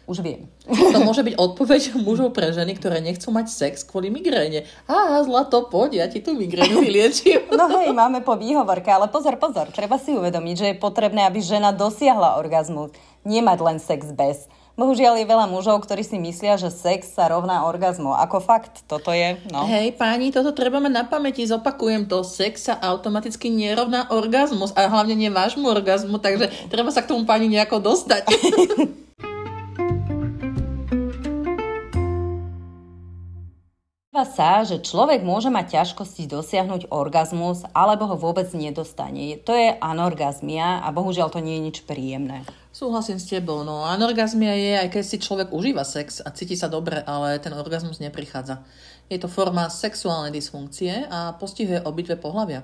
Už 0.10 0.26
viem. 0.26 0.50
To 0.90 1.06
môže 1.06 1.22
byť 1.22 1.38
odpoveď 1.38 1.82
mužov 2.02 2.34
pre 2.34 2.50
ženy, 2.50 2.74
ktoré 2.74 2.98
nechcú 2.98 3.30
mať 3.30 3.54
sex 3.54 3.86
kvôli 3.86 4.10
migréne. 4.10 4.66
Á, 4.90 5.22
zlato, 5.22 5.70
poď, 5.70 6.02
ja 6.02 6.06
ti 6.10 6.18
tú 6.18 6.34
migrénu 6.34 6.82
vyliečím. 6.82 7.46
No 7.54 7.70
hej, 7.70 7.94
máme 7.94 8.26
po 8.26 8.34
výhovorke, 8.34 8.90
ale 8.90 9.06
pozor, 9.14 9.38
pozor, 9.38 9.70
treba 9.70 10.02
si 10.02 10.18
uvedomiť, 10.18 10.56
že 10.58 10.66
je 10.74 10.82
potrebné, 10.82 11.30
aby 11.30 11.38
žena 11.46 11.70
dosiahla 11.70 12.42
orgazmus. 12.42 12.90
Nemať 13.22 13.60
len 13.62 13.78
sex 13.78 14.10
bez. 14.10 14.50
Bohužiaľ 14.80 15.20
je 15.20 15.28
veľa 15.28 15.46
mužov, 15.52 15.84
ktorí 15.84 16.08
si 16.08 16.16
myslia, 16.16 16.56
že 16.56 16.72
sex 16.72 17.12
sa 17.12 17.28
rovná 17.28 17.68
orgazmu. 17.68 18.16
Ako 18.16 18.40
fakt, 18.40 18.88
toto 18.88 19.12
je, 19.12 19.36
no. 19.52 19.68
Hej, 19.68 20.00
páni, 20.00 20.32
toto 20.32 20.56
treba 20.56 20.80
mať 20.80 20.94
na 20.96 21.04
pamäti. 21.04 21.44
Zopakujem 21.44 22.08
to. 22.08 22.24
Sex 22.24 22.72
sa 22.72 22.80
automaticky 22.80 23.52
nerovná 23.52 24.08
orgazmus 24.08 24.72
a 24.80 24.88
hlavne 24.88 25.20
nie 25.20 25.28
vášmu 25.28 25.68
orgazmu, 25.68 26.18
takže 26.24 26.72
treba 26.72 26.96
sa 26.96 27.04
k 27.04 27.12
tomu 27.12 27.28
pani 27.28 27.52
nejako 27.52 27.84
dostať. 27.84 28.24
sa, 34.24 34.64
že 34.64 34.80
človek 34.80 35.22
môže 35.22 35.52
mať 35.52 35.80
ťažkosti 35.80 36.28
dosiahnuť 36.32 36.92
orgazmus 36.92 37.68
alebo 37.76 38.08
ho 38.10 38.16
vôbec 38.16 38.48
nedostane. 38.56 39.38
To 39.44 39.52
je 39.52 39.76
anorgazmia 39.78 40.82
a 40.84 40.88
bohužiaľ 40.90 41.30
to 41.30 41.44
nie 41.44 41.60
je 41.60 41.66
nič 41.72 41.78
príjemné. 41.84 42.48
Súhlasím 42.70 43.20
s 43.20 43.28
tebou, 43.28 43.68
no 43.68 43.84
anorgazmia 43.84 44.56
je, 44.56 44.74
aj 44.86 44.90
keď 44.94 45.04
si 45.04 45.18
človek 45.20 45.50
užíva 45.52 45.84
sex 45.84 46.24
a 46.24 46.32
cíti 46.32 46.56
sa 46.56 46.72
dobre, 46.72 47.04
ale 47.04 47.42
ten 47.44 47.52
orgazmus 47.52 48.00
neprichádza. 48.00 48.64
Je 49.10 49.18
to 49.18 49.26
forma 49.26 49.68
sexuálnej 49.74 50.32
dysfunkcie 50.32 51.10
a 51.10 51.34
postihuje 51.36 51.82
obidve 51.82 52.16
pohľavia. 52.16 52.62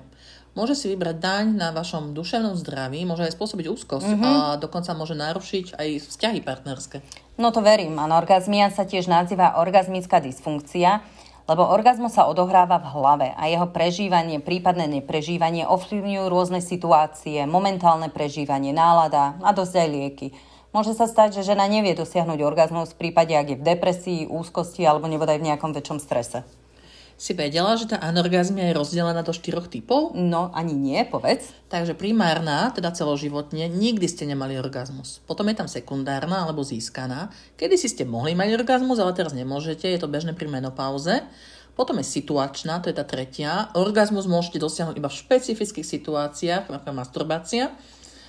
Môže 0.56 0.72
si 0.72 0.88
vybrať 0.88 1.16
daň 1.20 1.44
na 1.52 1.68
vašom 1.68 2.16
duševnom 2.16 2.56
zdraví, 2.56 3.04
môže 3.04 3.28
aj 3.28 3.36
spôsobiť 3.36 3.68
úzkosť 3.68 4.08
mm-hmm. 4.08 4.24
a 4.24 4.56
dokonca 4.56 4.96
môže 4.96 5.12
narušiť 5.12 5.76
aj 5.76 5.88
vzťahy 6.08 6.40
partnerské. 6.40 7.04
No 7.36 7.52
to 7.52 7.60
verím. 7.60 8.00
Anorgazmia 8.00 8.72
sa 8.72 8.88
tiež 8.88 9.04
nazýva 9.04 9.60
orgazmická 9.60 10.16
dysfunkcia 10.24 11.04
lebo 11.46 11.62
orgazmus 11.66 12.18
sa 12.18 12.26
odohráva 12.26 12.82
v 12.82 12.90
hlave 12.90 13.28
a 13.34 13.46
jeho 13.46 13.70
prežívanie, 13.70 14.42
prípadné 14.42 14.90
neprežívanie 14.90 15.62
ovplyvňujú 15.66 16.26
rôzne 16.26 16.58
situácie, 16.58 17.46
momentálne 17.46 18.10
prežívanie, 18.10 18.74
nálada 18.74 19.38
a 19.42 19.54
dosť 19.54 19.74
aj 19.78 19.88
lieky. 19.90 20.28
Môže 20.74 20.92
sa 20.92 21.06
stať, 21.06 21.40
že 21.40 21.54
žena 21.54 21.64
nevie 21.70 21.96
dosiahnuť 21.96 22.42
orgazmus 22.42 22.92
v 22.92 23.08
prípade, 23.08 23.32
ak 23.32 23.54
je 23.54 23.56
v 23.56 23.66
depresii, 23.66 24.20
úzkosti 24.28 24.84
alebo 24.84 25.08
nebodaj 25.08 25.38
v 25.38 25.48
nejakom 25.54 25.72
väčšom 25.72 26.02
strese. 26.02 26.44
Si 27.16 27.32
vedela, 27.32 27.72
že 27.80 27.88
tá 27.88 27.96
anorgazmia 27.96 28.68
je 28.68 28.76
rozdelená 28.76 29.24
do 29.24 29.32
štyroch 29.32 29.72
typov? 29.72 30.12
No, 30.12 30.52
ani 30.52 30.76
nie, 30.76 31.00
povedz. 31.00 31.48
Takže 31.72 31.96
primárna, 31.96 32.68
teda 32.76 32.92
celoživotne, 32.92 33.72
nikdy 33.72 34.04
ste 34.04 34.28
nemali 34.28 34.60
orgazmus. 34.60 35.24
Potom 35.24 35.48
je 35.48 35.56
tam 35.56 35.64
sekundárna 35.64 36.44
alebo 36.44 36.60
získaná. 36.60 37.32
Kedy 37.56 37.80
si 37.80 37.88
ste 37.88 38.04
mohli 38.04 38.36
mať 38.36 38.60
orgazmus, 38.60 39.00
ale 39.00 39.16
teraz 39.16 39.32
nemôžete, 39.32 39.88
je 39.88 39.96
to 39.96 40.12
bežné 40.12 40.36
pri 40.36 40.44
menopauze. 40.52 41.24
Potom 41.72 41.96
je 41.96 42.04
situačná, 42.04 42.84
to 42.84 42.92
je 42.92 42.96
tá 43.00 43.04
tretia. 43.08 43.72
Orgazmus 43.72 44.28
môžete 44.28 44.60
dosiahnuť 44.60 45.00
iba 45.00 45.08
v 45.08 45.16
špecifických 45.16 45.88
situáciách, 45.88 46.68
ako 46.68 46.92
masturbácia. 46.92 47.72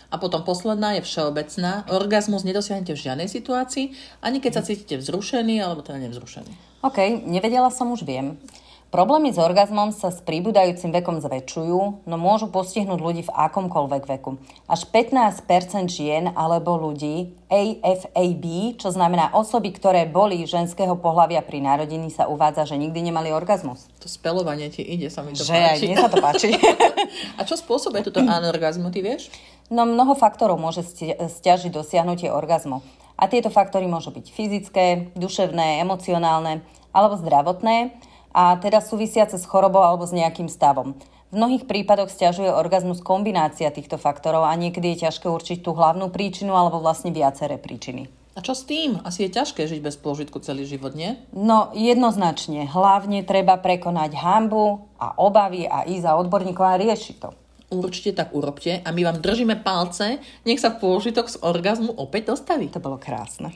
A 0.08 0.15
potom 0.15 0.47
posledná 0.47 0.95
je 0.95 1.04
všeobecná. 1.04 1.84
Orgazmus 1.91 2.47
nedosiahnete 2.47 2.95
v 2.95 3.04
žiadnej 3.04 3.28
situácii, 3.28 3.91
ani 4.23 4.39
keď 4.39 4.52
sa 4.56 4.63
cítite 4.63 4.95
vzrušený 4.95 5.60
alebo 5.60 5.84
teda 5.84 6.00
nevzrušený. 6.08 6.80
OK, 6.88 7.28
nevedela 7.28 7.67
som, 7.67 7.91
už 7.91 8.08
viem. 8.08 8.39
Problémy 8.88 9.36
s 9.36 9.38
orgazmom 9.38 9.91
sa 9.91 10.15
s 10.15 10.23
príbudajúcim 10.23 10.95
vekom 10.95 11.19
zväčšujú, 11.19 12.08
no 12.08 12.15
môžu 12.15 12.47
postihnúť 12.47 13.00
ľudí 13.04 13.28
v 13.28 13.36
akomkoľvek 13.36 14.04
veku. 14.15 14.39
Až 14.63 14.88
15% 14.88 15.91
žien 15.91 16.32
alebo 16.32 16.80
ľudí 16.80 17.36
AFAB, 17.52 18.80
čo 18.80 18.88
znamená 18.95 19.36
osoby, 19.36 19.76
ktoré 19.76 20.08
boli 20.08 20.47
ženského 20.47 20.95
pohľavia 20.95 21.43
pri 21.43 21.67
narodení, 21.67 22.08
sa 22.08 22.32
uvádza, 22.32 22.63
že 22.63 22.80
nikdy 22.80 23.12
nemali 23.12 23.36
orgazmus. 23.36 23.91
To 24.00 24.08
spelovanie 24.08 24.71
ti 24.71 24.88
ide, 24.88 25.12
sa 25.12 25.19
mi 25.19 25.36
to 25.36 25.43
že 25.43 25.52
páči. 25.52 25.91
Že 25.91 26.00
sa 26.00 26.08
to 26.08 26.17
páči. 26.23 26.50
A 27.39 27.43
čo 27.43 27.60
spôsobuje 27.60 28.08
túto 28.08 28.23
anorgazmu, 28.23 28.88
ty 28.95 29.04
vieš? 29.04 29.28
No 29.67 29.84
mnoho 29.84 30.15
faktorov 30.15 30.63
môže 30.63 30.88
stiažiť 31.28 31.76
dosiahnutie 31.76 32.32
orgazmu. 32.32 32.80
A 33.19 33.28
tieto 33.28 33.52
faktory 33.52 33.84
môžu 33.84 34.15
byť 34.15 34.32
fyzické, 34.32 35.12
duševné, 35.12 35.84
emocionálne 35.84 36.63
alebo 36.95 37.19
zdravotné 37.19 38.08
a 38.33 38.57
teda 38.59 38.83
súvisiace 38.83 39.35
s 39.37 39.45
chorobou 39.45 39.83
alebo 39.83 40.07
s 40.07 40.15
nejakým 40.15 40.47
stavom. 40.47 40.97
V 41.27 41.35
mnohých 41.35 41.67
prípadoch 41.67 42.07
stiažuje 42.07 42.47
orgazmus 42.47 43.03
kombinácia 43.03 43.67
týchto 43.67 43.99
faktorov 43.99 44.47
a 44.47 44.55
niekedy 44.55 44.95
je 44.95 45.11
ťažké 45.11 45.27
určiť 45.27 45.57
tú 45.59 45.75
hlavnú 45.75 46.07
príčinu 46.07 46.55
alebo 46.55 46.79
vlastne 46.79 47.11
viaceré 47.11 47.59
príčiny. 47.59 48.07
A 48.37 48.45
čo 48.45 48.53
s 48.53 48.63
tým? 48.69 49.01
Asi 49.01 49.25
je 49.25 49.33
ťažké 49.33 49.65
žiť 49.65 49.81
bez 49.81 49.97
pôžitku 49.97 50.37
celý 50.39 50.63
život, 50.63 50.93
nie? 50.93 51.17
No, 51.33 51.73
jednoznačne. 51.73 52.69
Hlavne 52.69 53.25
treba 53.25 53.57
prekonať 53.57 54.13
hambu 54.13 54.87
a 55.01 55.17
obavy 55.17 55.65
a 55.65 55.83
ísť 55.83 56.05
za 56.05 56.13
odborníkov 56.15 56.63
a 56.63 56.79
riešiť 56.79 57.15
to. 57.17 57.33
Určite 57.67 58.15
tak 58.15 58.31
urobte 58.31 58.79
a 58.79 58.89
my 58.95 59.01
vám 59.03 59.19
držíme 59.19 59.59
palce, 59.59 60.23
nech 60.47 60.63
sa 60.63 60.71
pôžitok 60.71 61.27
z 61.27 61.43
orgazmu 61.43 61.91
opäť 61.99 62.31
dostaví. 62.31 62.71
To 62.71 62.79
bolo 62.79 62.95
krásne. 62.95 63.51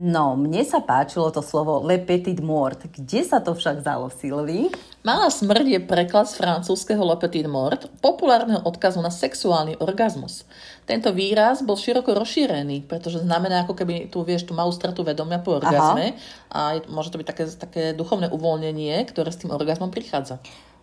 No, 0.00 0.32
mne 0.32 0.64
sa 0.64 0.80
páčilo 0.80 1.28
to 1.28 1.44
slovo 1.44 1.84
le 1.84 2.00
petit 2.00 2.40
mort. 2.40 2.88
Kde 2.88 3.20
sa 3.20 3.36
to 3.36 3.52
však 3.52 3.84
vzalo, 3.84 4.08
Silvi? 4.08 4.72
Malá 5.04 5.28
smrť 5.28 5.76
je 5.76 5.80
preklad 5.84 6.24
z 6.24 6.40
francúzského 6.40 7.04
le 7.04 7.20
petit 7.20 7.44
mort, 7.44 7.84
populárneho 8.00 8.64
odkazu 8.64 9.04
na 9.04 9.12
sexuálny 9.12 9.76
orgazmus. 9.76 10.48
Tento 10.88 11.12
výraz 11.12 11.60
bol 11.60 11.76
široko 11.76 12.16
rozšírený, 12.16 12.88
pretože 12.88 13.20
znamená 13.20 13.68
ako 13.68 13.76
keby 13.76 14.08
tu 14.08 14.24
vieš 14.24 14.48
tú 14.48 14.56
malú 14.56 14.72
stratu 14.72 15.04
vedomia 15.04 15.36
po 15.36 15.60
orgazme 15.60 16.16
Aha. 16.16 16.80
a 16.80 16.80
môže 16.88 17.12
to 17.12 17.20
byť 17.20 17.28
také, 17.28 17.44
také 17.60 17.82
duchovné 17.92 18.32
uvoľnenie, 18.32 19.04
ktoré 19.04 19.28
s 19.28 19.44
tým 19.44 19.52
orgazmom 19.52 19.92
prichádza. 19.92 20.40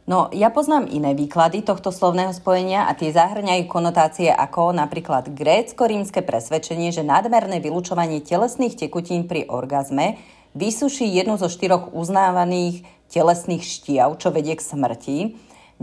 No, 0.08 0.32
ja 0.32 0.48
poznám 0.48 0.88
iné 0.88 1.12
výklady 1.12 1.68
tohto 1.68 1.92
slovného 1.92 2.32
spojenia 2.32 2.88
a 2.88 2.96
tie 2.96 3.12
zahrňajú 3.12 3.68
konotácie 3.68 4.32
ako 4.32 4.72
napríklad 4.72 5.36
grécko-rímske 5.36 6.24
presvedčenie, 6.24 6.96
že 6.96 7.04
nadmerné 7.04 7.60
vylúčovanie 7.60 8.24
telesných 8.24 8.80
tekutín 8.80 9.28
pri 9.28 9.52
orgazme 9.52 10.16
vysuší 10.56 11.12
jednu 11.12 11.36
zo 11.36 11.52
štyroch 11.52 11.92
uznávaných 11.92 12.88
telesných 13.12 13.68
štiav, 13.68 14.16
čo 14.16 14.32
vedie 14.32 14.56
k 14.56 14.64
smrti. 14.64 15.18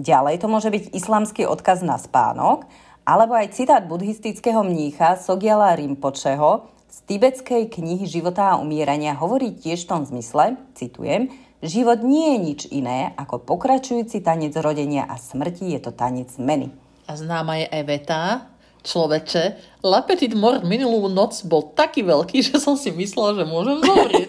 Ďalej 0.00 0.40
to 0.40 0.48
môže 0.48 0.72
byť 0.72 0.96
islamský 0.96 1.44
odkaz 1.44 1.84
na 1.84 2.00
spánok, 2.00 2.64
alebo 3.04 3.36
aj 3.36 3.52
citát 3.52 3.84
buddhistického 3.84 4.64
mnícha 4.64 5.20
Sogyala 5.20 5.76
Rinpocheho 5.76 6.72
z 6.88 6.96
tibetskej 7.12 7.68
knihy 7.68 8.08
Života 8.08 8.56
a 8.56 8.60
umierania 8.62 9.12
hovorí 9.12 9.52
tiež 9.52 9.84
v 9.84 9.90
tom 9.92 10.02
zmysle, 10.08 10.56
citujem, 10.72 11.28
Život 11.64 12.04
nie 12.04 12.36
je 12.36 12.38
nič 12.44 12.60
iné 12.76 13.16
ako 13.16 13.40
pokračujúci 13.40 14.20
tanec 14.20 14.52
rodenia 14.60 15.08
a 15.08 15.16
smrti, 15.16 15.72
je 15.72 15.80
to 15.80 15.96
tanec 15.96 16.28
zmeny. 16.36 16.68
A 17.08 17.16
známa 17.16 17.56
je 17.56 17.72
Eveta, 17.72 18.52
človeče, 18.84 19.56
Lapetit 19.80 20.36
Mort 20.36 20.60
minulú 20.60 21.08
noc 21.08 21.40
bol 21.48 21.72
taký 21.72 22.04
veľký, 22.04 22.44
že 22.52 22.60
som 22.60 22.76
si 22.76 22.92
myslela, 22.92 23.40
že 23.40 23.44
môžem 23.48 23.80
zomrieť. 23.88 24.28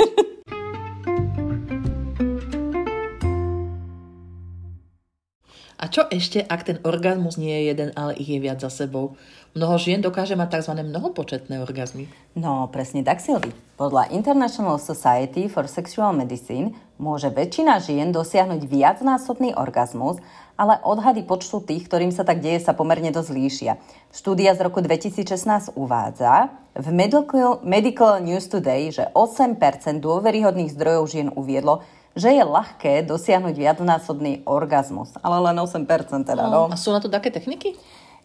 A 5.76 5.92
čo 5.92 6.08
ešte, 6.08 6.40
ak 6.40 6.62
ten 6.64 6.78
orgazmus 6.88 7.36
nie 7.36 7.52
je 7.52 7.64
jeden, 7.76 7.90
ale 8.00 8.16
ich 8.16 8.32
je 8.32 8.40
viac 8.40 8.64
za 8.64 8.72
sebou? 8.72 9.20
Mnoho 9.56 9.76
žien 9.76 10.00
dokáže 10.00 10.36
mať 10.40 10.60
tzv. 10.60 10.84
mnohopočetné 10.84 11.60
orgazmy. 11.64 12.08
No, 12.36 12.68
presne 12.72 13.04
tak, 13.04 13.20
Silvi. 13.20 13.52
Podľa 13.76 14.12
International 14.16 14.80
Society 14.80 15.52
for 15.52 15.68
Sexual 15.68 16.16
Medicine 16.16 16.76
môže 16.96 17.28
väčšina 17.28 17.84
žien 17.84 18.16
dosiahnuť 18.16 18.64
viacnásobný 18.68 19.56
orgazmus, 19.56 20.24
ale 20.56 20.80
odhady 20.80 21.28
počtu 21.28 21.60
tých, 21.60 21.88
ktorým 21.92 22.16
sa 22.16 22.24
tak 22.24 22.40
deje, 22.40 22.64
sa 22.64 22.72
pomerne 22.72 23.12
dosť 23.12 23.32
líšia. 23.36 23.74
Štúdia 24.16 24.56
z 24.56 24.64
roku 24.64 24.80
2016 24.80 25.76
uvádza 25.76 26.56
v 26.76 26.88
Medical, 26.96 27.60
Medical 27.64 28.24
News 28.24 28.48
Today, 28.48 28.92
že 28.92 29.12
8% 29.12 29.60
dôveryhodných 30.00 30.72
zdrojov 30.72 31.04
žien 31.12 31.28
uviedlo, 31.32 31.84
že 32.16 32.32
je 32.32 32.44
ľahké 32.48 33.04
dosiahnuť 33.04 33.54
viacnásobný 33.54 34.48
orgazmus, 34.48 35.12
ale 35.20 35.52
len 35.52 35.60
8% 35.60 35.84
teda, 36.24 36.48
no. 36.48 36.72
A 36.72 36.80
sú 36.80 36.96
na 36.96 37.04
to 37.04 37.12
také 37.12 37.28
techniky? 37.30 37.76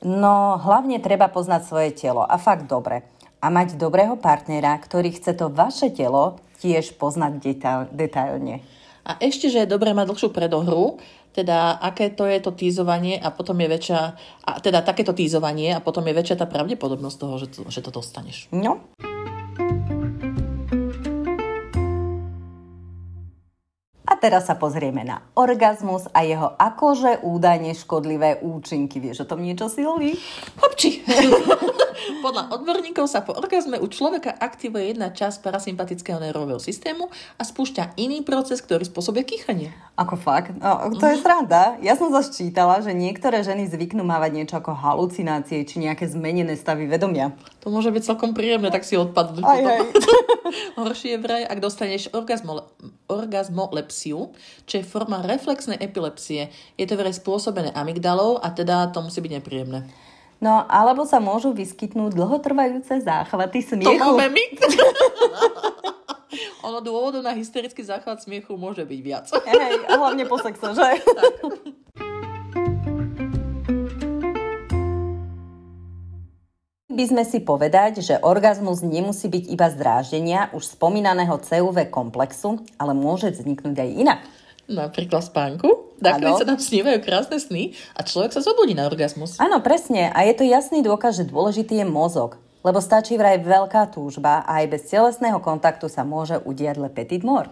No, 0.01 0.57
hlavne 0.57 1.03
treba 1.03 1.29
poznať 1.29 1.61
svoje 1.67 1.91
telo 1.93 2.25
a 2.25 2.41
fakt 2.41 2.71
dobre. 2.71 3.05
A 3.43 3.51
mať 3.53 3.77
dobrého 3.77 4.17
partnera, 4.17 4.79
ktorý 4.79 5.13
chce 5.13 5.37
to 5.37 5.53
vaše 5.53 5.93
telo 5.93 6.41
tiež 6.63 6.97
poznať 6.97 7.33
detail, 7.41 7.81
detailne. 7.93 8.65
A 9.05 9.17
ešte, 9.19 9.49
že 9.49 9.65
je 9.65 9.73
dobré 9.73 9.97
mať 9.97 10.13
dlhšiu 10.13 10.31
predohru, 10.31 11.01
teda 11.33 11.81
aké 11.81 12.13
to 12.13 12.29
je 12.29 12.39
to 12.43 12.53
týzovanie 12.53 13.17
a 13.17 13.33
potom 13.33 13.57
je 13.59 13.69
väčšia, 13.71 14.01
a 14.45 14.51
teda 14.61 14.85
takéto 14.85 15.17
týzovanie 15.17 15.73
a 15.73 15.81
potom 15.81 16.05
je 16.05 16.15
väčšia 16.15 16.37
tá 16.37 16.47
pravdepodobnosť 16.47 17.17
toho, 17.17 17.35
že 17.41 17.47
to, 17.49 17.61
že 17.73 17.81
to 17.81 17.91
dostaneš. 17.91 18.51
No. 18.53 18.93
Teraz 24.21 24.47
sa 24.47 24.55
pozrieme 24.55 25.03
na 25.03 25.25
orgazmus 25.35 26.07
a 26.13 26.23
jeho 26.23 26.53
akože 26.61 27.25
údajne 27.25 27.73
škodlivé 27.73 28.45
účinky. 28.45 29.01
Vieš 29.01 29.25
o 29.25 29.29
tom 29.29 29.41
niečo, 29.41 29.73
Silvi? 29.73 30.15
Hopči! 30.61 31.01
Podľa 32.25 32.53
odborníkov 32.57 33.09
sa 33.09 33.21
po 33.21 33.37
orgazme 33.37 33.77
u 33.77 33.85
človeka 33.89 34.33
aktivuje 34.33 34.93
jedna 34.93 35.13
časť 35.13 35.45
parasympatického 35.45 36.17
nervového 36.21 36.61
systému 36.61 37.13
a 37.37 37.43
spúšťa 37.45 37.97
iný 38.01 38.25
proces, 38.25 38.65
ktorý 38.65 38.89
spôsobuje 38.89 39.25
kýchanie. 39.25 39.73
Ako 39.97 40.17
fakt? 40.17 40.57
No, 40.57 40.89
to 40.97 41.05
je 41.05 41.21
mm. 41.21 41.23
sranda. 41.25 41.77
Ja 41.85 41.97
som 41.97 42.09
zaščítala, 42.09 42.81
že 42.81 42.97
niektoré 42.97 43.45
ženy 43.45 43.69
zvyknú 43.69 44.05
mávať 44.05 44.31
niečo 44.33 44.57
ako 44.57 44.73
halucinácie 44.73 45.65
či 45.69 45.77
nejaké 45.81 46.09
zmenené 46.09 46.57
stavy 46.57 46.89
vedomia. 46.89 47.37
To 47.65 47.69
môže 47.69 47.93
byť 47.93 48.03
celkom 48.17 48.33
príjemné, 48.33 48.73
tak 48.73 48.85
si 48.89 48.97
aj. 48.97 49.93
Horšie 50.81 51.17
je 51.17 51.19
vraj, 51.21 51.43
ak 51.45 51.61
dostaneš 51.61 52.13
orgazmo, 52.17 52.65
orgazmolepsiu, 53.11 54.31
čo 54.65 54.75
je 54.79 54.87
forma 54.87 55.27
reflexnej 55.27 55.83
epilepsie. 55.83 56.55
Je 56.79 56.87
to 56.87 56.95
vraj 56.95 57.11
spôsobené 57.11 57.75
amygdalou 57.75 58.39
a 58.39 58.55
teda 58.55 58.95
to 58.95 59.03
musí 59.03 59.19
byť 59.19 59.43
nepríjemné. 59.43 59.91
No, 60.41 60.65
alebo 60.71 61.05
sa 61.05 61.21
môžu 61.21 61.53
vyskytnúť 61.53 62.17
dlhotrvajúce 62.17 63.05
záchvaty 63.05 63.61
smiechu. 63.61 64.01
To 64.01 64.17
máme 64.17 64.33
my. 64.33 64.45
ono 66.71 66.79
dôvodov 66.81 67.21
na 67.21 67.35
hysterický 67.35 67.85
záchvat 67.85 68.25
smiechu 68.25 68.57
môže 68.57 68.87
byť 68.87 69.01
viac. 69.03 69.27
Hej, 69.29 69.85
hlavne 69.91 70.25
po 70.25 70.39
sexe, 70.39 70.73
že? 70.73 70.89
Tak. 71.03 71.35
By 76.91 77.05
sme 77.07 77.23
si 77.23 77.39
povedať, 77.39 78.03
že 78.03 78.19
orgazmus 78.19 78.83
nemusí 78.83 79.31
byť 79.31 79.45
iba 79.47 79.67
z 79.71 79.79
dráždenia 79.79 80.51
už 80.51 80.75
spomínaného 80.75 81.39
CUV 81.39 81.87
komplexu, 81.87 82.67
ale 82.77 82.93
môže 82.99 83.31
vzniknúť 83.31 83.77
aj 83.79 83.91
inak. 83.95 84.21
Napríklad 84.71 85.23
spánku? 85.23 85.99
Nakoniec 86.03 86.43
sa 86.43 86.47
nám 86.47 86.63
snívajú 86.63 86.99
krásne 87.03 87.39
sny 87.39 87.75
a 87.95 88.07
človek 88.07 88.35
sa 88.35 88.43
zobudí 88.43 88.75
na 88.75 88.87
orgazmus. 88.87 89.39
Áno, 89.39 89.63
presne. 89.63 90.11
A 90.15 90.27
je 90.27 90.35
to 90.35 90.45
jasný 90.47 90.83
dôkaz, 90.83 91.19
že 91.19 91.31
dôležitý 91.31 91.83
je 91.83 91.87
mozog. 91.87 92.39
Lebo 92.61 92.79
stačí 92.79 93.17
vraj 93.17 93.41
veľká 93.41 93.91
túžba 93.91 94.45
a 94.45 94.63
aj 94.63 94.67
bez 94.69 94.83
telesného 94.91 95.41
kontaktu 95.41 95.89
sa 95.89 96.05
môže 96.05 96.39
udiať 96.45 96.77
le 96.77 96.91
petit 96.93 97.23
mort. 97.25 97.51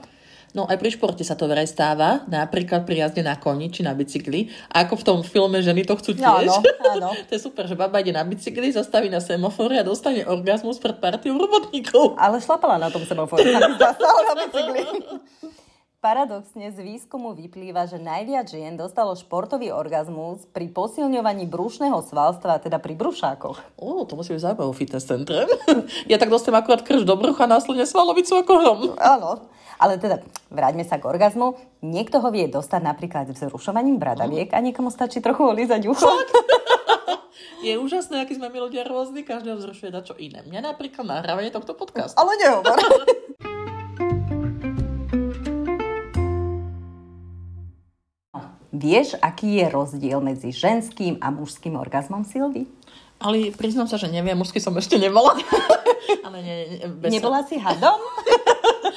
No 0.58 0.66
aj 0.66 0.74
pri 0.74 0.90
športe 0.90 1.22
sa 1.22 1.38
to 1.38 1.46
vraj 1.46 1.70
stáva, 1.70 2.26
napríklad 2.26 2.82
pri 2.82 3.06
jazde 3.06 3.22
na 3.22 3.38
koni 3.38 3.70
či 3.70 3.86
na 3.86 3.94
bicykli. 3.94 4.50
A 4.74 4.82
ako 4.82 4.98
v 4.98 5.06
tom 5.06 5.18
filme 5.22 5.62
ženy 5.62 5.86
to 5.86 5.94
chcú 5.94 6.18
tiež. 6.18 6.50
Áno, 6.50 6.58
áno. 6.98 7.08
to 7.30 7.38
je 7.38 7.38
super, 7.38 7.70
že 7.70 7.78
baba 7.78 8.02
ide 8.02 8.10
na 8.10 8.26
bicykli, 8.26 8.74
zastaví 8.74 9.06
na 9.06 9.22
semafore 9.22 9.78
a 9.78 9.86
dostane 9.86 10.26
orgazmus 10.26 10.82
pred 10.82 10.98
partiou 10.98 11.38
robotníkov. 11.38 12.18
Ale 12.18 12.42
šlapala 12.42 12.74
na 12.82 12.90
tom 12.90 13.06
semafore, 13.06 13.46
na 13.54 14.34
bicykli. 14.34 14.82
Paradoxne 16.02 16.74
z 16.74 16.78
výskumu 16.82 17.38
vyplýva, 17.38 17.86
že 17.86 18.02
najviac 18.02 18.50
žien 18.50 18.74
dostalo 18.74 19.14
športový 19.14 19.70
orgazmus 19.70 20.42
pri 20.50 20.74
posilňovaní 20.74 21.46
brušného 21.46 22.02
svalstva, 22.02 22.58
teda 22.58 22.82
pri 22.82 22.98
brušákoch. 22.98 23.78
Ó, 23.78 24.02
to 24.06 24.18
musí 24.18 24.34
byť 24.34 24.42
zaujímavé 24.42 24.74
fitness 24.74 25.06
centre. 25.06 25.46
ja 26.10 26.18
tak 26.18 26.34
dostanem 26.34 26.58
akurát 26.58 26.82
krš 26.82 27.06
do 27.06 27.14
brucha 27.14 27.46
a 27.46 27.50
následne 27.50 27.86
svalovicu 27.86 28.42
ako 28.42 28.52
hrom. 28.58 28.80
Áno. 28.98 29.57
Ale 29.78 29.94
teda, 30.02 30.18
vráťme 30.50 30.82
sa 30.82 30.98
k 30.98 31.06
orgazmu. 31.06 31.54
Niekto 31.86 32.18
ho 32.18 32.28
vie 32.34 32.50
dostať 32.50 32.82
napríklad 32.82 33.30
vzrušovaním 33.30 34.02
bradaviek 34.02 34.50
a 34.50 34.58
niekomu 34.58 34.90
stačí 34.90 35.22
trochu 35.22 35.46
olízať 35.46 35.86
ucho. 35.86 36.10
Je 37.58 37.74
úžasné, 37.74 38.22
aký 38.22 38.38
sme 38.38 38.54
my 38.54 38.70
ľudia 38.70 38.86
rôzni, 38.86 39.26
každého 39.26 39.58
vzrušuje 39.58 39.90
na 39.90 40.02
čo 40.06 40.14
iné. 40.14 40.46
Mňa 40.46 40.74
napríklad 40.74 41.02
nahrávanie 41.02 41.50
tohto 41.50 41.74
podcastu. 41.74 42.14
Ale 42.14 42.38
nehovor. 42.38 42.78
Vieš, 48.78 49.18
aký 49.18 49.58
je 49.58 49.66
rozdiel 49.74 50.22
medzi 50.22 50.54
ženským 50.54 51.18
a 51.18 51.34
mužským 51.34 51.74
orgazmom, 51.74 52.22
Silvi? 52.22 52.70
Ale 53.18 53.50
priznám 53.50 53.90
sa, 53.90 53.98
že 53.98 54.06
neviem, 54.06 54.38
mužský 54.38 54.62
som 54.62 54.70
ešte 54.78 54.94
nebola. 54.94 55.34
Ale 56.26 56.38
ne, 56.38 56.54
ne, 56.70 56.86
bez... 56.86 57.10
Nebola 57.10 57.42
si 57.42 57.58
hadom? 57.58 57.98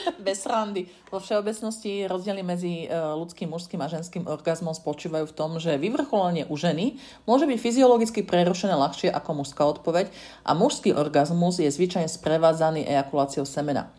bez 0.26 0.44
randy. 0.46 0.90
Vo 1.10 1.20
všeobecnosti 1.20 2.08
rozdiely 2.08 2.42
medzi 2.42 2.86
e, 2.86 2.88
ľudským, 2.92 3.50
mužským 3.52 3.82
a 3.84 3.92
ženským 3.92 4.24
orgazmom 4.26 4.74
spočívajú 4.74 5.30
v 5.30 5.36
tom, 5.36 5.58
že 5.58 5.80
vyvrcholenie 5.80 6.50
u 6.50 6.56
ženy 6.56 6.98
môže 7.26 7.46
byť 7.46 7.58
fyziologicky 7.58 8.22
prerušené 8.26 8.74
ľahšie 8.76 9.10
ako 9.14 9.44
mužská 9.44 9.64
odpoveď 9.66 10.10
a 10.48 10.52
mužský 10.58 10.94
orgazmus 10.96 11.62
je 11.62 11.70
zvyčajne 11.70 12.10
sprevádzaný 12.10 12.86
ejakuláciou 12.86 13.46
semena. 13.46 13.90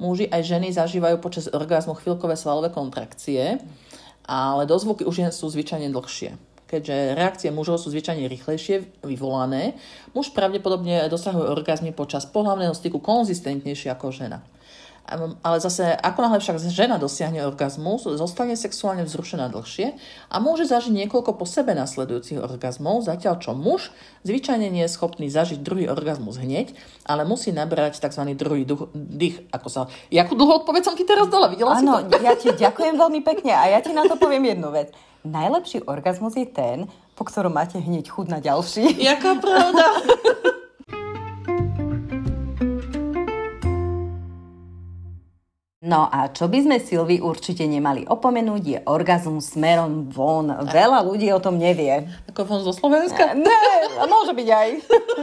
Muži 0.00 0.32
aj 0.32 0.42
ženy 0.48 0.72
zažívajú 0.72 1.20
počas 1.20 1.52
orgazmu 1.52 1.92
chvíľkové 1.92 2.32
svalové 2.32 2.72
kontrakcie 2.72 3.60
ale 4.30 4.62
dozvuky 4.62 5.02
u 5.02 5.10
žien 5.10 5.34
sú 5.34 5.50
zvyčajne 5.50 5.90
dlhšie. 5.90 6.38
Keďže 6.70 7.18
reakcie 7.18 7.50
mužov 7.50 7.82
sú 7.82 7.90
zvyčajne 7.90 8.30
rýchlejšie 8.30 9.02
vyvolané, 9.02 9.74
muž 10.14 10.30
pravdepodobne 10.30 11.10
dosahuje 11.10 11.50
orgazmy 11.50 11.90
počas 11.90 12.30
pohľavného 12.30 12.70
styku 12.70 13.02
konzistentnejšie 13.02 13.90
ako 13.90 14.14
žena. 14.14 14.38
Ale 15.42 15.58
zase, 15.58 15.90
ako 15.90 16.18
náhle 16.22 16.38
však 16.38 16.62
žena 16.70 16.94
dosiahne 16.96 17.42
orgazmus, 17.42 18.06
zostane 18.06 18.54
sexuálne 18.54 19.02
vzrušená 19.02 19.50
dlhšie 19.50 19.98
a 20.30 20.36
môže 20.38 20.70
zažiť 20.70 20.94
niekoľko 20.94 21.34
po 21.34 21.42
sebe 21.42 21.74
nasledujúcich 21.74 22.38
orgazmov, 22.38 23.02
zatiaľ 23.02 23.42
čo 23.42 23.52
muž 23.58 23.90
zvyčajne 24.22 24.70
nie 24.70 24.86
je 24.86 24.94
schopný 24.94 25.26
zažiť 25.26 25.58
druhý 25.58 25.90
orgazmus 25.90 26.38
hneď, 26.38 26.72
ale 27.02 27.26
musí 27.26 27.50
nabrať 27.50 27.98
tzv. 27.98 28.22
druhý 28.38 28.62
duch, 28.62 28.86
dých. 28.94 29.42
Ako 29.50 29.66
sa... 29.66 29.80
Jakú 30.14 30.38
dlhú 30.38 30.62
odpoveď 30.62 30.82
som 30.86 30.94
ti 30.94 31.02
teraz 31.02 31.26
dala? 31.26 31.50
Videla 31.50 31.74
Áno, 31.74 32.00
si 32.00 32.06
to? 32.06 32.22
ja 32.22 32.32
ti 32.38 32.54
ďakujem 32.54 32.94
veľmi 32.94 33.20
pekne 33.26 33.52
a 33.56 33.66
ja 33.66 33.78
ti 33.82 33.90
na 33.90 34.06
to 34.06 34.14
poviem 34.14 34.46
jednu 34.46 34.70
vec. 34.70 34.94
Najlepší 35.26 35.84
orgazmus 35.84 36.38
je 36.38 36.48
ten, 36.48 36.88
po 37.18 37.28
ktorom 37.28 37.52
máte 37.52 37.76
hneď 37.76 38.08
chud 38.08 38.32
na 38.32 38.40
ďalší. 38.40 38.96
Jaká 38.96 39.36
pravda? 39.36 39.84
No 45.80 46.12
a 46.12 46.28
čo 46.28 46.44
by 46.44 46.60
sme 46.60 46.76
Silvi 46.76 47.24
určite 47.24 47.64
nemali 47.64 48.04
opomenúť 48.04 48.62
je 48.68 48.78
orgazmus 48.84 49.56
smerom 49.56 50.12
von. 50.12 50.52
Veľa 50.68 51.00
ľudí 51.00 51.32
o 51.32 51.40
tom 51.40 51.56
nevie. 51.56 52.04
Ako 52.28 52.44
von 52.44 52.60
zo 52.60 52.76
Slovenska? 52.76 53.32
Ne, 53.40 54.04
môže 54.04 54.36
byť 54.36 54.48
aj. 54.52 54.68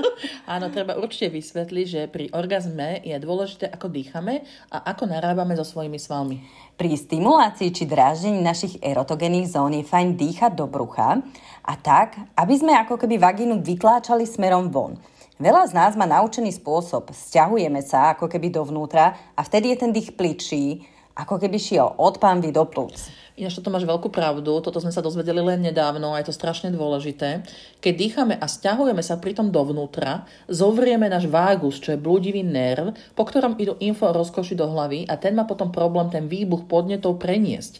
Áno, 0.57 0.73
treba 0.73 0.97
určite 0.97 1.29
vysvetliť, 1.29 1.85
že 1.85 2.01
pri 2.09 2.33
orgazme 2.33 3.05
je 3.05 3.13
dôležité, 3.21 3.69
ako 3.69 3.93
dýchame 3.93 4.41
a 4.73 4.81
ako 4.97 5.05
narábame 5.05 5.53
so 5.53 5.61
svojimi 5.61 6.01
svalmi. 6.01 6.41
Pri 6.73 6.89
stimulácii 6.89 7.69
či 7.69 7.85
dráždení 7.85 8.41
našich 8.41 8.81
erotogénnych 8.81 9.53
zón 9.53 9.77
je 9.77 9.85
fajn 9.85 10.17
dýchať 10.17 10.57
do 10.57 10.65
brucha 10.65 11.21
a 11.69 11.73
tak, 11.77 12.17
aby 12.33 12.57
sme 12.57 12.73
ako 12.73 12.97
keby 12.97 13.21
vagínu 13.21 13.61
vytláčali 13.61 14.25
smerom 14.25 14.73
von. 14.73 14.97
Veľa 15.37 15.69
z 15.69 15.73
nás 15.77 15.93
má 15.93 16.09
naučený 16.09 16.49
spôsob. 16.57 17.13
Sťahujeme 17.13 17.85
sa 17.85 18.17
ako 18.17 18.25
keby 18.25 18.49
dovnútra 18.49 19.13
a 19.37 19.45
vtedy 19.45 19.69
je 19.69 19.77
ten 19.85 19.93
dých 19.93 20.17
pličí, 20.17 20.81
ako 21.13 21.37
keby 21.37 21.61
šiel 21.61 21.93
od 21.93 22.17
pánvy 22.17 22.49
do 22.49 22.65
plúc. 22.65 23.13
Ináč 23.37 23.53
toto 23.53 23.69
máš 23.69 23.85
veľkú 23.85 24.09
pravdu, 24.09 24.49
toto 24.65 24.81
sme 24.81 24.89
sa 24.89 24.97
dozvedeli 24.97 25.37
len 25.37 25.61
nedávno 25.61 26.09
a 26.09 26.17
je 26.17 26.33
to 26.33 26.33
strašne 26.33 26.73
dôležité. 26.73 27.45
Keď 27.85 27.93
dýchame 27.93 28.33
a 28.33 28.49
stiahujeme 28.49 29.05
sa 29.05 29.21
pritom 29.21 29.53
dovnútra, 29.53 30.25
zovrieme 30.49 31.05
náš 31.05 31.29
vágus, 31.29 31.77
čo 31.77 31.93
je 31.93 32.01
blúdivý 32.01 32.41
nerv, 32.41 32.97
po 33.13 33.21
ktorom 33.21 33.61
idú 33.61 33.77
info 33.77 34.09
rozkoši 34.09 34.57
do 34.57 34.65
hlavy 34.65 35.05
a 35.05 35.21
ten 35.21 35.37
má 35.37 35.45
potom 35.45 35.69
problém 35.69 36.09
ten 36.09 36.25
výbuch 36.25 36.65
podnetov 36.65 37.21
preniesť. 37.21 37.77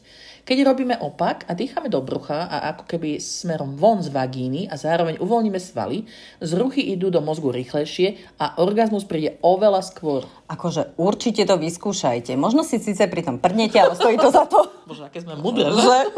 Keď 0.47 0.63
robíme 0.63 0.95
opak 1.03 1.43
a 1.43 1.51
dýchame 1.51 1.91
do 1.91 1.99
brucha 1.99 2.47
a 2.47 2.71
ako 2.71 2.87
keby 2.87 3.19
smerom 3.19 3.75
von 3.75 3.99
z 3.99 4.07
vagíny 4.07 4.71
a 4.71 4.79
zároveň 4.79 5.19
uvoľníme 5.19 5.59
svaly, 5.59 6.07
zruchy 6.39 6.87
idú 6.95 7.11
do 7.11 7.19
mozgu 7.19 7.51
rýchlejšie 7.51 8.39
a 8.39 8.55
orgazmus 8.63 9.03
príde 9.03 9.35
oveľa 9.43 9.83
skôr. 9.83 10.23
Akože 10.47 10.95
určite 10.95 11.43
to 11.43 11.59
vyskúšajte. 11.59 12.39
Možno 12.39 12.63
si 12.63 12.79
síce 12.79 13.11
pri 13.11 13.27
tom 13.27 13.43
prdnete, 13.43 13.75
ale 13.75 13.99
stojí 13.99 14.15
to 14.15 14.31
za 14.31 14.47
to. 14.47 14.63
Bože, 14.87 15.11
aké 15.11 15.19
sme 15.19 15.35
mudré, 15.35 15.67
že? 15.67 16.15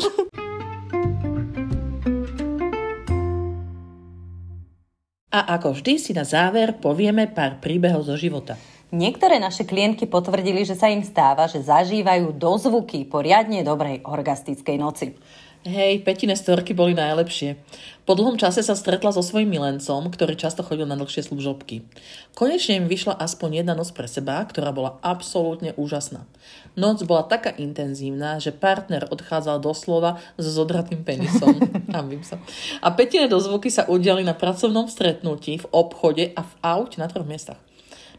A 5.34 5.58
ako 5.58 5.74
vždy 5.74 5.98
si 5.98 6.14
na 6.14 6.22
záver 6.22 6.78
povieme 6.78 7.26
pár 7.26 7.58
príbehov 7.58 8.06
zo 8.06 8.14
života. 8.14 8.62
Niektoré 8.90 9.38
naše 9.38 9.70
klientky 9.70 10.10
potvrdili, 10.10 10.66
že 10.66 10.74
sa 10.74 10.90
im 10.90 11.06
stáva, 11.06 11.46
že 11.46 11.62
zažívajú 11.62 12.34
dozvuky 12.34 13.06
poriadne 13.06 13.62
dobrej 13.62 14.02
orgastickej 14.02 14.78
noci. 14.82 15.14
Hej, 15.62 16.08
Petine 16.08 16.40
storky 16.40 16.72
boli 16.72 16.96
najlepšie. 16.96 17.60
Po 18.08 18.16
dlhom 18.16 18.40
čase 18.40 18.64
sa 18.64 18.80
stretla 18.80 19.14
so 19.14 19.20
svojím 19.20 19.60
milencom, 19.60 20.08
ktorý 20.10 20.40
často 20.40 20.66
chodil 20.66 20.88
na 20.88 20.98
dlhšie 20.98 21.30
služobky. 21.30 21.86
Konečne 22.34 22.82
im 22.82 22.88
vyšla 22.90 23.14
aspoň 23.20 23.62
jedna 23.62 23.76
noc 23.78 23.94
pre 23.94 24.08
seba, 24.08 24.42
ktorá 24.42 24.74
bola 24.74 24.98
absolútne 25.06 25.78
úžasná. 25.78 26.26
Noc 26.74 27.04
bola 27.06 27.28
taká 27.28 27.54
intenzívna, 27.60 28.42
že 28.42 28.56
partner 28.56 29.06
odchádzal 29.12 29.62
doslova 29.62 30.18
s 30.40 30.50
zodratým 30.50 31.06
penisom. 31.06 31.62
sa. 32.26 32.42
A 32.82 32.90
Petine 32.96 33.30
dozvuky 33.30 33.70
sa 33.70 33.86
udiali 33.86 34.26
na 34.26 34.34
pracovnom 34.34 34.90
stretnutí, 34.90 35.62
v 35.62 35.70
obchode 35.76 36.34
a 36.34 36.42
v 36.42 36.54
aute 36.64 36.98
na 36.98 37.06
troch 37.06 37.28
miestach. 37.28 37.60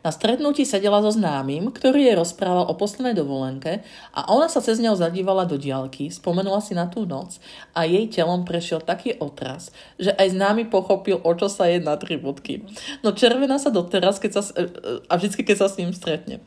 Na 0.01 0.09
stretnutí 0.09 0.65
sedela 0.65 1.05
so 1.05 1.13
známym, 1.13 1.69
ktorý 1.69 2.09
jej 2.09 2.17
rozprával 2.17 2.65
o 2.65 2.75
poslednej 2.75 3.13
dovolenke 3.13 3.85
a 4.17 4.33
ona 4.33 4.49
sa 4.49 4.65
cez 4.65 4.81
ňou 4.81 4.97
zadívala 4.97 5.45
do 5.45 5.61
diálky, 5.61 6.09
spomenula 6.09 6.65
si 6.65 6.73
na 6.73 6.89
tú 6.89 7.05
noc 7.05 7.37
a 7.77 7.85
jej 7.85 8.09
telom 8.09 8.49
prešiel 8.49 8.81
taký 8.81 9.21
otras, 9.21 9.69
že 10.01 10.17
aj 10.17 10.33
známy 10.33 10.73
pochopil, 10.73 11.21
o 11.21 11.33
čo 11.37 11.53
sa 11.53 11.69
jedná 11.69 12.01
tri 12.01 12.17
bodky. 12.17 12.65
No 13.05 13.13
červená 13.13 13.61
sa 13.61 13.69
doteraz, 13.69 14.17
keď 14.17 14.41
sa, 14.41 14.43
e, 14.57 14.65
e, 14.65 15.05
a 15.05 15.13
vždycky, 15.21 15.45
keď 15.45 15.57
sa 15.61 15.69
s 15.69 15.77
ním 15.77 15.93
stretne. 15.93 16.41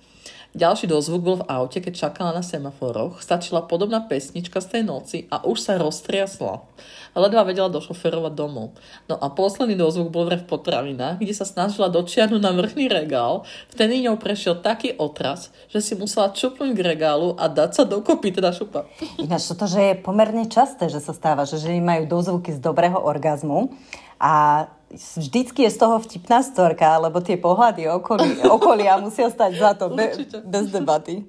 Ďalší 0.53 0.85
dozvuk 0.85 1.21
bol 1.25 1.35
v 1.41 1.49
aute, 1.49 1.81
keď 1.81 1.93
čakala 1.97 2.29
na 2.29 2.45
semaforoch. 2.45 3.25
Stačila 3.25 3.65
podobná 3.65 4.05
pesnička 4.05 4.61
z 4.61 4.67
tej 4.69 4.83
noci 4.85 5.17
a 5.33 5.41
už 5.41 5.57
sa 5.57 5.81
roztriasla. 5.81 6.61
Ledva 7.17 7.41
vedela 7.41 7.73
došoferovať 7.73 8.33
domov. 8.37 8.77
No 9.09 9.17
a 9.17 9.33
posledný 9.33 9.73
dozvuk 9.73 10.13
bol 10.13 10.29
v 10.29 10.45
potravinách, 10.45 11.17
kde 11.17 11.33
sa 11.33 11.49
snažila 11.49 11.89
dočiahnuť 11.89 12.37
na 12.37 12.53
vrchný 12.53 12.85
regál. 12.85 13.49
Vtedy 13.73 14.05
ňou 14.05 14.21
prešiel 14.21 14.61
taký 14.61 14.93
otras, 15.01 15.49
že 15.73 15.81
si 15.81 15.97
musela 15.97 16.29
čupnúť 16.29 16.77
k 16.77 16.85
regálu 16.85 17.33
a 17.33 17.49
dať 17.49 17.69
sa 17.73 17.83
dokopy, 17.89 18.29
teda 18.29 18.53
šupa. 18.53 18.85
Ináč 19.17 19.49
toto, 19.49 19.65
že 19.65 19.81
je 19.81 20.01
pomerne 20.05 20.45
časté, 20.45 20.85
že 20.85 21.01
sa 21.01 21.17
stáva, 21.17 21.49
že 21.49 21.57
ženy 21.57 21.81
majú 21.81 22.05
dozvuky 22.05 22.53
z 22.53 22.61
dobrého 22.61 23.01
orgazmu 23.01 23.73
a 24.19 24.65
vždycky 24.93 25.65
je 25.65 25.73
z 25.73 25.77
toho 25.77 25.97
vtipná 25.97 26.45
storka, 26.45 26.97
lebo 27.01 27.21
tie 27.21 27.37
pohľady 27.37 27.89
okolí, 27.89 28.43
okolia 28.55 29.01
musia 29.01 29.29
stať 29.29 29.51
za 29.57 29.71
to, 29.73 29.89
be, 29.89 30.13
bez 30.45 30.69
debaty. 30.69 31.25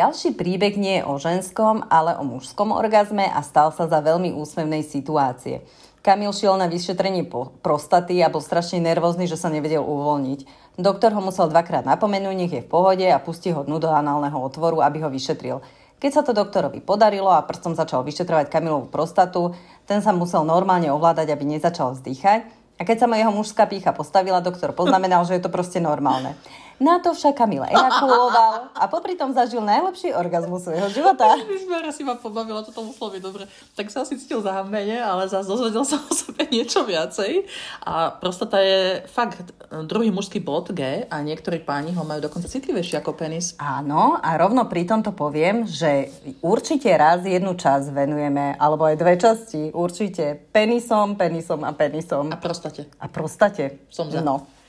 Ďalší 0.00 0.32
príbeh 0.32 0.80
nie 0.80 1.02
je 1.02 1.04
o 1.04 1.20
ženskom, 1.20 1.84
ale 1.92 2.16
o 2.16 2.24
mužskom 2.24 2.72
orgazme 2.72 3.26
a 3.26 3.44
stal 3.44 3.68
sa 3.68 3.84
za 3.84 4.00
veľmi 4.00 4.32
úsmevnej 4.32 4.80
situácie. 4.80 5.60
Kamil 6.00 6.32
šiel 6.32 6.56
na 6.56 6.72
vyšetrenie 6.72 7.28
prostaty 7.60 8.24
a 8.24 8.32
bol 8.32 8.40
strašne 8.40 8.80
nervózny, 8.80 9.28
že 9.28 9.36
sa 9.36 9.52
nevedel 9.52 9.84
uvoľniť. 9.84 10.72
Doktor 10.80 11.12
ho 11.12 11.20
musel 11.20 11.52
dvakrát 11.52 11.84
napomenúť, 11.84 12.32
nech 12.32 12.54
je 12.54 12.64
v 12.64 12.72
pohode 12.72 13.04
a 13.04 13.20
pustí 13.20 13.52
ho 13.52 13.60
dnu 13.60 13.76
do 13.76 13.92
análneho 13.92 14.40
otvoru, 14.40 14.80
aby 14.80 15.04
ho 15.04 15.12
vyšetril. 15.12 15.60
Keď 16.00 16.10
sa 16.16 16.22
to 16.24 16.32
doktorovi 16.32 16.80
podarilo 16.80 17.28
a 17.28 17.44
prstom 17.44 17.76
začal 17.76 18.00
vyšetrovať 18.08 18.48
Kamilovú 18.48 18.88
prostatu, 18.88 19.52
ten 19.84 20.00
sa 20.00 20.16
musel 20.16 20.48
normálne 20.48 20.88
ovládať, 20.88 21.28
aby 21.28 21.44
nezačal 21.44 21.92
vzdychať. 21.92 22.48
A 22.80 22.88
keď 22.88 23.04
sa 23.04 23.06
ma 23.06 23.20
jeho 23.20 23.28
mužská 23.28 23.68
pícha 23.68 23.92
postavila, 23.92 24.40
doktor 24.40 24.72
poznamenal, 24.72 25.28
že 25.28 25.36
je 25.36 25.44
to 25.44 25.52
proste 25.52 25.76
normálne. 25.84 26.32
Na 26.80 26.96
to 26.96 27.12
však 27.12 27.36
Kamila 27.36 27.68
ejakuloval 27.68 28.72
a 28.72 28.88
popri 28.88 29.12
tom 29.12 29.36
zažil 29.36 29.60
najlepší 29.60 30.16
orgazmus 30.16 30.64
svojho 30.64 30.88
života. 30.88 31.36
Ježišmarja 31.44 31.92
si 31.92 32.08
ma 32.08 32.16
pobavila, 32.16 32.64
toto 32.64 32.80
muselo 32.80 33.12
byť 33.12 33.20
dobre. 33.20 33.44
Tak 33.76 33.92
sa 33.92 34.08
asi 34.08 34.16
cítil 34.16 34.40
zahambene, 34.40 34.96
ale 34.96 35.28
zase 35.28 35.44
dozvedel 35.44 35.84
sa 35.84 36.00
o 36.00 36.08
sebe 36.08 36.48
niečo 36.48 36.88
viacej. 36.88 37.44
A 37.84 38.16
prostata 38.16 38.64
je 38.64 39.04
fakt 39.12 39.44
druhý 39.84 40.08
mužský 40.08 40.40
bod 40.40 40.72
G 40.72 41.04
a 41.04 41.16
niektorí 41.20 41.60
páni 41.60 41.92
ho 41.92 42.00
majú 42.00 42.24
dokonca 42.24 42.48
citlivejší 42.48 42.96
ako 42.96 43.12
penis. 43.12 43.52
Áno, 43.60 44.16
a 44.16 44.40
rovno 44.40 44.64
pri 44.64 44.88
tomto 44.88 45.12
poviem, 45.12 45.68
že 45.68 46.08
určite 46.40 46.88
raz 46.96 47.28
jednu 47.28 47.60
časť 47.60 47.92
venujeme, 47.92 48.56
alebo 48.56 48.88
aj 48.88 48.96
dve 48.96 49.14
časti, 49.20 49.68
určite 49.76 50.48
penisom, 50.48 51.20
penisom 51.20 51.60
a 51.60 51.76
penisom. 51.76 52.32
A 52.32 52.40
prostate. 52.40 52.88
A 52.96 53.04
prostate. 53.04 53.84
Som 53.92 54.08
za. 54.08 54.24
No. 54.24 54.59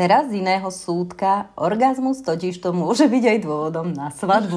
Teraz 0.00 0.32
z 0.32 0.40
iného 0.40 0.64
súdka, 0.72 1.52
orgazmus 1.60 2.24
totiž 2.24 2.64
to 2.64 2.72
môže 2.72 3.04
byť 3.04 3.24
aj 3.36 3.38
dôvodom 3.44 3.92
na 3.92 4.08
svadbu. 4.08 4.56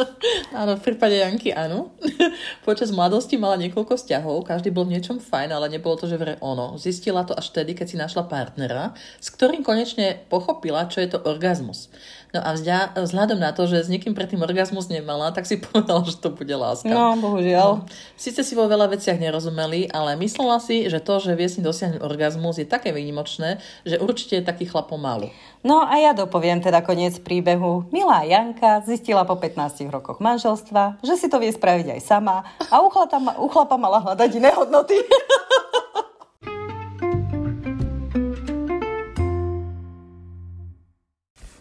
áno, 0.56 0.80
v 0.80 0.84
prípade 0.88 1.20
Janky 1.20 1.52
áno. 1.52 1.92
Počas 2.64 2.88
mladosti 2.88 3.36
mala 3.36 3.60
niekoľko 3.60 4.00
vzťahov, 4.00 4.48
každý 4.48 4.72
bol 4.72 4.88
v 4.88 4.96
niečom 4.96 5.20
fajn, 5.20 5.52
ale 5.52 5.68
nebolo 5.68 6.00
to, 6.00 6.08
že 6.08 6.16
vre 6.16 6.40
ono. 6.40 6.80
Zistila 6.80 7.28
to 7.28 7.36
až 7.36 7.52
vtedy, 7.52 7.76
keď 7.76 7.86
si 7.92 8.00
našla 8.00 8.24
partnera, 8.24 8.96
s 9.20 9.28
ktorým 9.28 9.60
konečne 9.60 10.24
pochopila, 10.32 10.88
čo 10.88 11.04
je 11.04 11.12
to 11.12 11.20
orgazmus. 11.28 11.92
No 12.30 12.38
a 12.46 12.54
vzďa, 12.54 12.94
vzhľadom 12.94 13.38
na 13.42 13.50
to, 13.50 13.66
že 13.66 13.86
s 13.86 13.88
niekým 13.90 14.14
predtým 14.14 14.38
orgazmus 14.38 14.86
nemala, 14.86 15.34
tak 15.34 15.50
si 15.50 15.58
povedala, 15.64 16.06
že 16.06 16.18
to 16.18 16.30
bude 16.30 16.50
láska. 16.54 16.90
No, 16.90 17.18
bohužiaľ. 17.18 17.82
No. 17.82 17.86
Sice 18.14 18.46
si 18.46 18.54
vo 18.54 18.70
veľa 18.70 18.90
veciach 18.94 19.18
nerozumeli, 19.18 19.90
ale 19.90 20.14
myslela 20.22 20.62
si, 20.62 20.86
že 20.86 21.02
to, 21.02 21.18
že 21.18 21.34
vie 21.34 21.50
si 21.50 21.58
dosiahnuť 21.58 22.00
orgazmus, 22.02 22.62
je 22.62 22.66
také 22.66 22.94
výnimočné, 22.94 23.58
že 23.82 23.98
určite 23.98 24.38
je 24.40 24.44
taký 24.46 24.70
chlap 24.70 24.90
pomalu. 24.90 25.34
No 25.60 25.84
a 25.84 25.92
ja 26.00 26.16
dopoviem 26.16 26.64
teda 26.64 26.80
koniec 26.80 27.20
príbehu. 27.20 27.84
Milá 27.92 28.24
Janka 28.24 28.80
zistila 28.86 29.28
po 29.28 29.36
15 29.36 29.92
rokoch 29.92 30.16
manželstva, 30.22 31.04
že 31.04 31.20
si 31.20 31.28
to 31.28 31.36
vie 31.36 31.52
spraviť 31.52 31.98
aj 31.98 32.00
sama 32.00 32.48
a 32.72 32.80
u 32.80 32.88
chlapa, 32.88 33.18
u 33.36 33.46
chlapa 33.50 33.76
mala 33.76 34.00
hľadať 34.00 34.30
iné 34.40 34.50
hodnoty. 34.56 34.96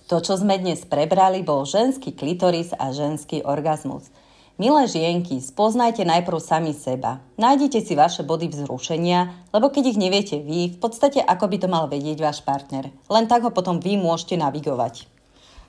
To, 0.09 0.17
čo 0.17 0.41
sme 0.41 0.57
dnes 0.57 0.89
prebrali, 0.89 1.45
bol 1.45 1.69
ženský 1.69 2.17
klitoris 2.17 2.73
a 2.73 2.89
ženský 2.89 3.45
orgazmus. 3.45 4.09
Milé 4.57 4.89
žienky, 4.89 5.37
spoznajte 5.37 6.01
najprv 6.01 6.41
sami 6.41 6.73
seba. 6.73 7.21
Nájdite 7.37 7.77
si 7.85 7.93
vaše 7.93 8.25
body 8.25 8.49
vzrušenia, 8.49 9.53
lebo 9.53 9.69
keď 9.69 9.93
ich 9.93 10.01
neviete 10.01 10.41
vy, 10.41 10.73
v 10.73 10.77
podstate 10.81 11.21
ako 11.21 11.45
by 11.53 11.57
to 11.61 11.67
mal 11.69 11.85
vedieť 11.85 12.25
váš 12.25 12.41
partner. 12.41 12.89
Len 13.05 13.29
tak 13.29 13.45
ho 13.45 13.53
potom 13.53 13.77
vy 13.77 14.01
môžete 14.01 14.33
navigovať. 14.33 15.05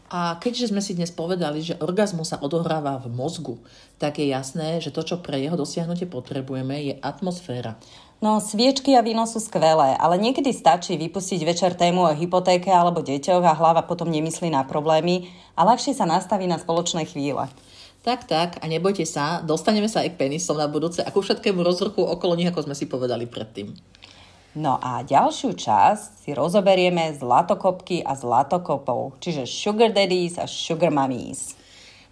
A 0.08 0.40
keďže 0.40 0.72
sme 0.72 0.80
si 0.80 0.96
dnes 0.96 1.12
povedali, 1.12 1.60
že 1.60 1.76
orgazmus 1.76 2.32
sa 2.32 2.40
odohráva 2.40 2.96
v 2.96 3.12
mozgu, 3.12 3.60
tak 4.00 4.24
je 4.24 4.32
jasné, 4.32 4.80
že 4.80 4.88
to, 4.88 5.04
čo 5.04 5.20
pre 5.20 5.36
jeho 5.36 5.54
dosiahnutie 5.54 6.08
potrebujeme, 6.08 6.80
je 6.80 6.94
atmosféra. 7.04 7.76
No, 8.20 8.36
sviečky 8.36 8.92
a 8.92 9.00
víno 9.00 9.24
sú 9.24 9.40
skvelé, 9.40 9.96
ale 9.96 10.20
niekedy 10.20 10.52
stačí 10.52 10.92
vypustiť 11.00 11.40
večer 11.40 11.72
tému 11.72 12.04
o 12.04 12.12
hypotéke 12.12 12.68
alebo 12.68 13.00
deťoch 13.00 13.40
a 13.40 13.56
hlava 13.56 13.80
potom 13.80 14.12
nemyslí 14.12 14.52
na 14.52 14.60
problémy 14.60 15.32
a 15.56 15.64
ľahšie 15.64 15.96
sa 15.96 16.04
nastaví 16.04 16.44
na 16.44 16.60
spoločné 16.60 17.08
chvíle. 17.08 17.48
Tak, 18.04 18.28
tak, 18.28 18.60
a 18.60 18.68
nebojte 18.68 19.08
sa, 19.08 19.40
dostaneme 19.40 19.88
sa 19.88 20.04
aj 20.04 20.12
k 20.12 20.20
penisom 20.20 20.60
na 20.60 20.68
budúce 20.68 21.00
a 21.00 21.08
ku 21.08 21.24
všetkému 21.24 21.64
rozruchu 21.64 22.04
okolo 22.04 22.36
nich, 22.36 22.52
ako 22.52 22.68
sme 22.68 22.76
si 22.76 22.84
povedali 22.84 23.24
predtým. 23.24 23.72
No 24.52 24.76
a 24.76 25.00
ďalšiu 25.00 25.56
časť 25.56 26.20
si 26.20 26.36
rozoberieme 26.36 27.16
zlatokopky 27.16 28.04
a 28.04 28.12
zlatokopov, 28.12 29.16
čiže 29.24 29.48
sugar 29.48 29.96
daddies 29.96 30.36
a 30.36 30.44
sugar 30.44 30.92
mummies. 30.92 31.56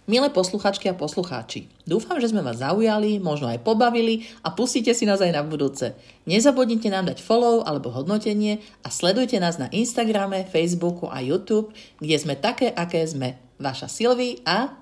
Milé 0.09 0.33
posluchačky 0.33 0.89
a 0.89 0.97
poslucháči, 0.97 1.69
dúfam, 1.85 2.17
že 2.17 2.33
sme 2.33 2.41
vás 2.41 2.65
zaujali, 2.65 3.21
možno 3.21 3.45
aj 3.45 3.61
pobavili 3.61 4.25
a 4.41 4.49
pustíte 4.49 4.89
si 4.97 5.05
nás 5.05 5.21
aj 5.21 5.37
na 5.37 5.45
budúce. 5.45 5.93
Nezabudnite 6.25 6.89
nám 6.89 7.13
dať 7.13 7.21
follow 7.21 7.61
alebo 7.61 7.93
hodnotenie 7.93 8.57
a 8.81 8.89
sledujte 8.89 9.37
nás 9.37 9.61
na 9.61 9.69
Instagrame, 9.69 10.49
Facebooku 10.49 11.05
a 11.13 11.21
YouTube, 11.21 11.69
kde 12.01 12.17
sme 12.17 12.33
také, 12.33 12.73
aké 12.73 13.05
sme. 13.05 13.37
Vaša 13.61 13.85
Silvi 13.85 14.41
a... 14.49 14.81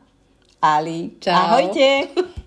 Ali. 0.63 1.19
Čau. 1.19 1.35
Ahojte. 1.35 2.07